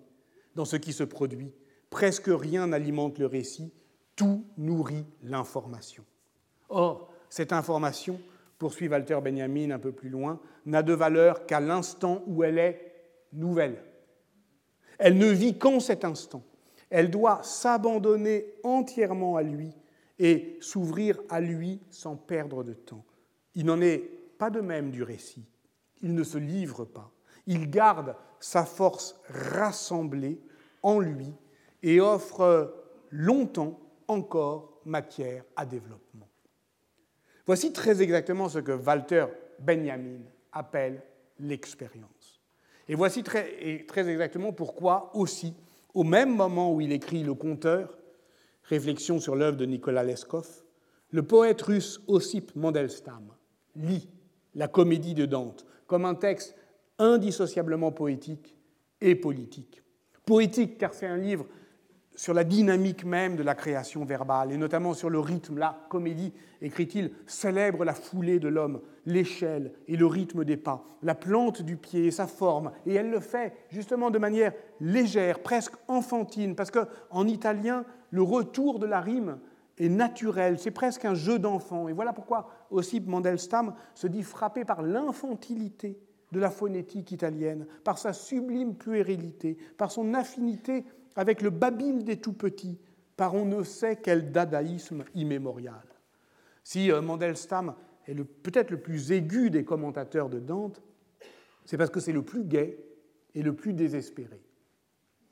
[0.56, 1.54] dans ce qui se produit,
[1.90, 3.74] presque rien n'alimente le récit,
[4.16, 6.04] tout nourrit l'information.
[6.70, 8.20] Or, cette information,
[8.58, 12.94] poursuit Walter Benjamin un peu plus loin, n'a de valeur qu'à l'instant où elle est
[13.34, 13.84] nouvelle.
[14.98, 16.44] Elle ne vit qu'en cet instant.
[16.90, 19.74] Elle doit s'abandonner entièrement à lui
[20.20, 23.04] et s'ouvrir à lui sans perdre de temps.
[23.56, 25.46] Il n'en est pas de même du récit.
[26.02, 27.12] Il ne se livre pas.
[27.46, 30.40] Il garde sa force rassemblée
[30.84, 31.34] en lui
[31.84, 32.74] et offre
[33.12, 36.28] longtemps encore matière à développement.
[37.46, 39.26] Voici très exactement ce que Walter
[39.60, 40.20] Benjamin
[40.52, 41.02] appelle
[41.40, 42.17] l'expérience.
[42.90, 43.58] Et voici très,
[44.10, 45.54] exactement pourquoi aussi,
[45.94, 47.98] au même moment où il écrit Le Conteur,
[48.64, 50.64] réflexion sur l'œuvre de Nicolas Leskov,
[51.12, 53.34] le poète russe Ossip Mandelstam
[53.76, 54.10] lit
[54.56, 56.56] la comédie de Dante comme un texte
[57.00, 58.58] indissociablement poétique
[59.00, 59.84] et politique.
[60.26, 61.46] Poétique, car c'est un livre
[62.18, 65.60] sur la dynamique même de la création verbale, et notamment sur le rythme.
[65.60, 71.16] La comédie, écrit-il, célèbre la foulée de l'homme, l'échelle et le rythme des pas, la
[71.16, 74.52] plante du pied et sa forme, et elle le fait justement de manière
[74.82, 79.38] légère, presque enfantine, parce qu'en italien, le retour de la rime
[79.78, 81.88] est naturel, c'est presque un jeu d'enfant.
[81.88, 86.00] Et voilà pourquoi aussi Mandelstam se dit frappé par l'infantilité
[86.32, 90.84] de la phonétique italienne, par sa sublime puérilité, par son affinité
[91.18, 92.80] avec le babil des tout-petits,
[93.18, 95.84] par on ne sait quel dadaïsme immémorial.
[96.64, 97.74] Si euh, Mandelstam
[98.08, 100.82] est peut-être le plus aigu des commentateurs de Dante,
[101.66, 102.78] c'est parce que c'est le plus gai
[103.36, 104.42] et le plus désespéré.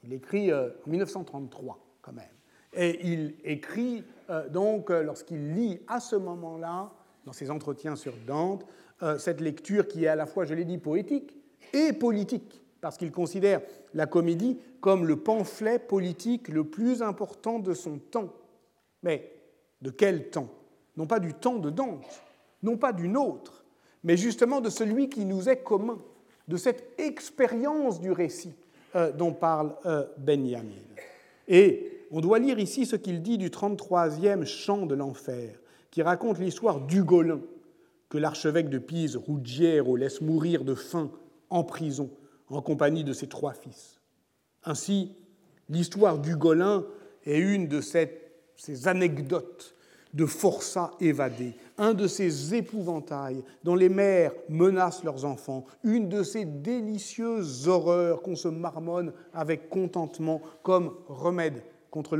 [0.03, 2.25] Il écrit en 1933 quand même.
[2.73, 4.03] Et il écrit
[4.51, 6.91] donc, lorsqu'il lit à ce moment-là,
[7.25, 8.65] dans ses entretiens sur Dante,
[9.17, 11.37] cette lecture qui est à la fois, je l'ai dit, poétique
[11.73, 13.61] et politique parce qu'il considère
[13.95, 18.31] la comédie comme le pamphlet politique le plus important de son temps.
[19.01, 19.33] Mais
[19.81, 20.49] de quel temps?
[20.95, 22.21] Non pas du temps de Dante,
[22.61, 23.65] non pas d'une autre,
[24.03, 25.97] mais justement de celui qui nous est commun,
[26.47, 28.53] de cette expérience du récit
[28.95, 30.69] euh, dont parle euh, Benjamin.
[31.47, 35.59] Et on doit lire ici ce qu'il dit du 33e chant de l'enfer,
[35.89, 37.41] qui raconte l'histoire d'Ugolin,
[38.07, 41.09] que l'archevêque de Pise, Ruggiero, laisse mourir de faim
[41.49, 42.11] en prison
[42.51, 43.94] en compagnie de ses trois fils.
[44.65, 45.15] Ainsi,
[45.69, 46.85] l'histoire d'Ugolin
[47.25, 49.75] est une de ces anecdotes
[50.13, 56.23] de forçats évadés, un de ces épouvantails dont les mères menacent leurs enfants, une de
[56.23, 61.61] ces délicieuses horreurs qu'on se marmonne avec contentement comme remède
[61.91, 62.15] contre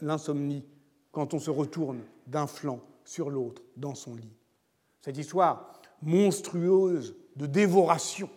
[0.00, 0.64] l'insomnie
[1.10, 4.36] quand on se retourne d'un flanc sur l'autre dans son lit.
[5.00, 5.72] Cette histoire
[6.02, 8.30] monstrueuse de dévoration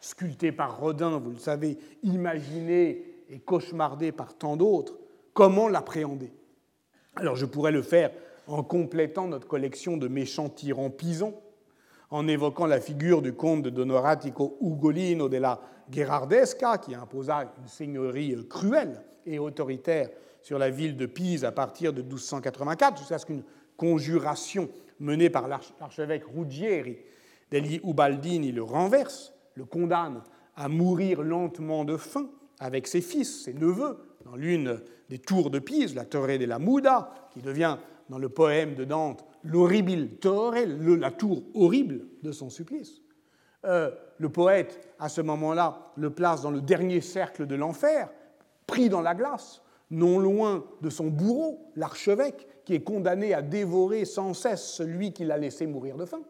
[0.00, 4.98] sculpté par Rodin, vous le savez, imaginé et cauchemardé par tant d'autres,
[5.32, 6.32] comment l'appréhender?
[7.16, 8.10] Alors je pourrais le faire
[8.46, 11.34] en complétant notre collection de méchants tyrans pisons,
[12.10, 18.36] en évoquant la figure du comte de Donoratico Ugolino della Gherardesca, qui imposa une seigneurie
[18.48, 20.08] cruelle et autoritaire
[20.42, 23.44] sur la ville de Pise à partir de 1284, jusqu'à ce qu'une
[23.76, 26.98] conjuration menée par l'archevêque Ruggieri
[27.50, 30.22] degli Ubaldini le renverse le condamne
[30.56, 32.30] à mourir lentement de faim
[32.60, 34.80] avec ses fils, ses neveux, dans l'une
[35.10, 37.76] des tours de Pise, la Torre la Muda, qui devient
[38.08, 43.02] dans le poème de Dante l'horrible torre, la tour horrible de son supplice.
[43.66, 48.08] Euh, le poète, à ce moment-là, le place dans le dernier cercle de l'enfer,
[48.66, 54.06] pris dans la glace, non loin de son bourreau, l'archevêque, qui est condamné à dévorer
[54.06, 56.22] sans cesse celui qui l'a laissé mourir de faim.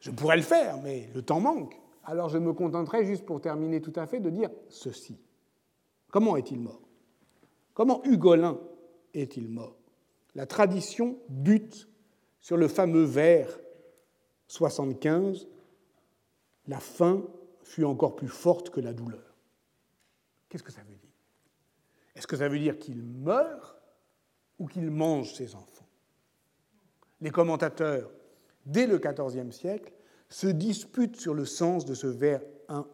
[0.00, 1.78] Je pourrais le faire, mais le temps manque.
[2.04, 5.20] Alors je me contenterai, juste pour terminer tout à fait, de dire ceci.
[6.10, 6.80] Comment est-il mort?
[7.74, 8.58] Comment Hugolin
[9.12, 9.76] est-il mort?
[10.34, 11.88] La tradition bute
[12.40, 13.58] sur le fameux vers
[14.46, 15.46] 75
[16.66, 17.24] La faim
[17.62, 19.36] fut encore plus forte que la douleur.
[20.48, 21.10] Qu'est-ce que ça veut dire?
[22.14, 23.76] Est-ce que ça veut dire qu'il meurt
[24.58, 25.86] ou qu'il mange ses enfants?
[27.20, 28.10] Les commentateurs
[28.66, 29.92] dès le XIVe siècle,
[30.28, 32.42] se disputent sur le sens de ce vers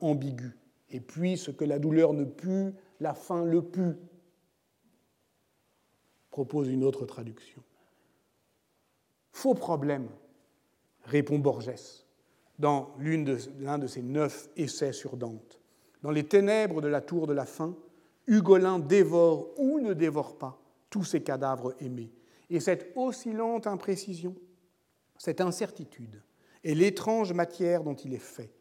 [0.01, 0.57] ambigu.
[0.91, 3.97] Et puis, ce que la douleur ne put, la faim le put,
[6.31, 7.63] propose une autre traduction.
[9.33, 10.09] Faux problème,
[11.05, 12.05] répond Borges
[12.59, 15.61] dans l'un de, ses neuf essais sur Dante.
[16.03, 17.77] Dans les ténèbres de la tour de la faim,
[18.27, 20.61] Hugolin dévore ou ne dévore pas
[20.91, 22.13] tous ses cadavres aimés.
[22.51, 24.37] Et cette oscillante imprécision
[25.25, 26.21] cette incertitude
[26.65, 28.53] est l'étrange matière dont il est fait.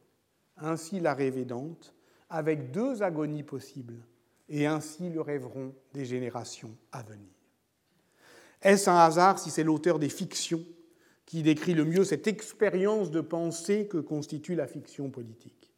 [0.55, 1.93] Ainsi la rêve Dante,
[2.29, 4.07] avec deux agonies possibles,
[4.47, 7.33] et ainsi le rêveront des générations à venir.
[8.61, 10.63] Est-ce un hasard si c'est l'auteur des fictions
[11.25, 15.69] qui décrit le mieux cette expérience de pensée que constitue la fiction politique?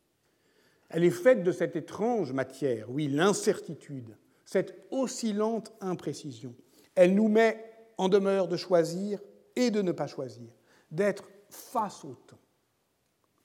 [0.90, 4.16] Elle est faite de cette étrange matière, oui, l'incertitude,
[4.46, 6.54] cette oscillante imprécision.
[6.94, 9.20] Elle nous met en demeure de choisir
[9.56, 10.52] et de ne pas choisir,
[10.92, 12.40] d'être face au temps.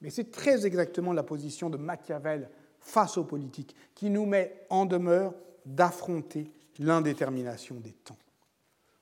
[0.01, 4.87] Mais c'est très exactement la position de Machiavel face aux politiques qui nous met en
[4.87, 5.35] demeure
[5.67, 8.19] d'affronter l'indétermination des temps.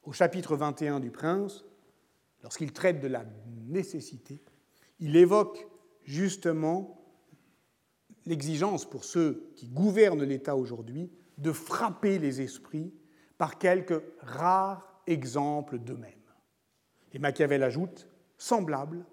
[0.03, 1.65] Au chapitre 21 du Prince,
[2.43, 3.25] lorsqu'il traite de la
[3.69, 4.41] nécessité,
[4.99, 5.69] il évoque
[6.03, 6.99] justement
[8.27, 12.93] l'exigence pour ceux qui gouvernent l'État aujourd'hui de frapper les esprits
[13.39, 16.13] par quelques rares exemples d'eux-mêmes.
[17.13, 18.09] Et Machiavel ajoute
[18.39, 19.05] semblables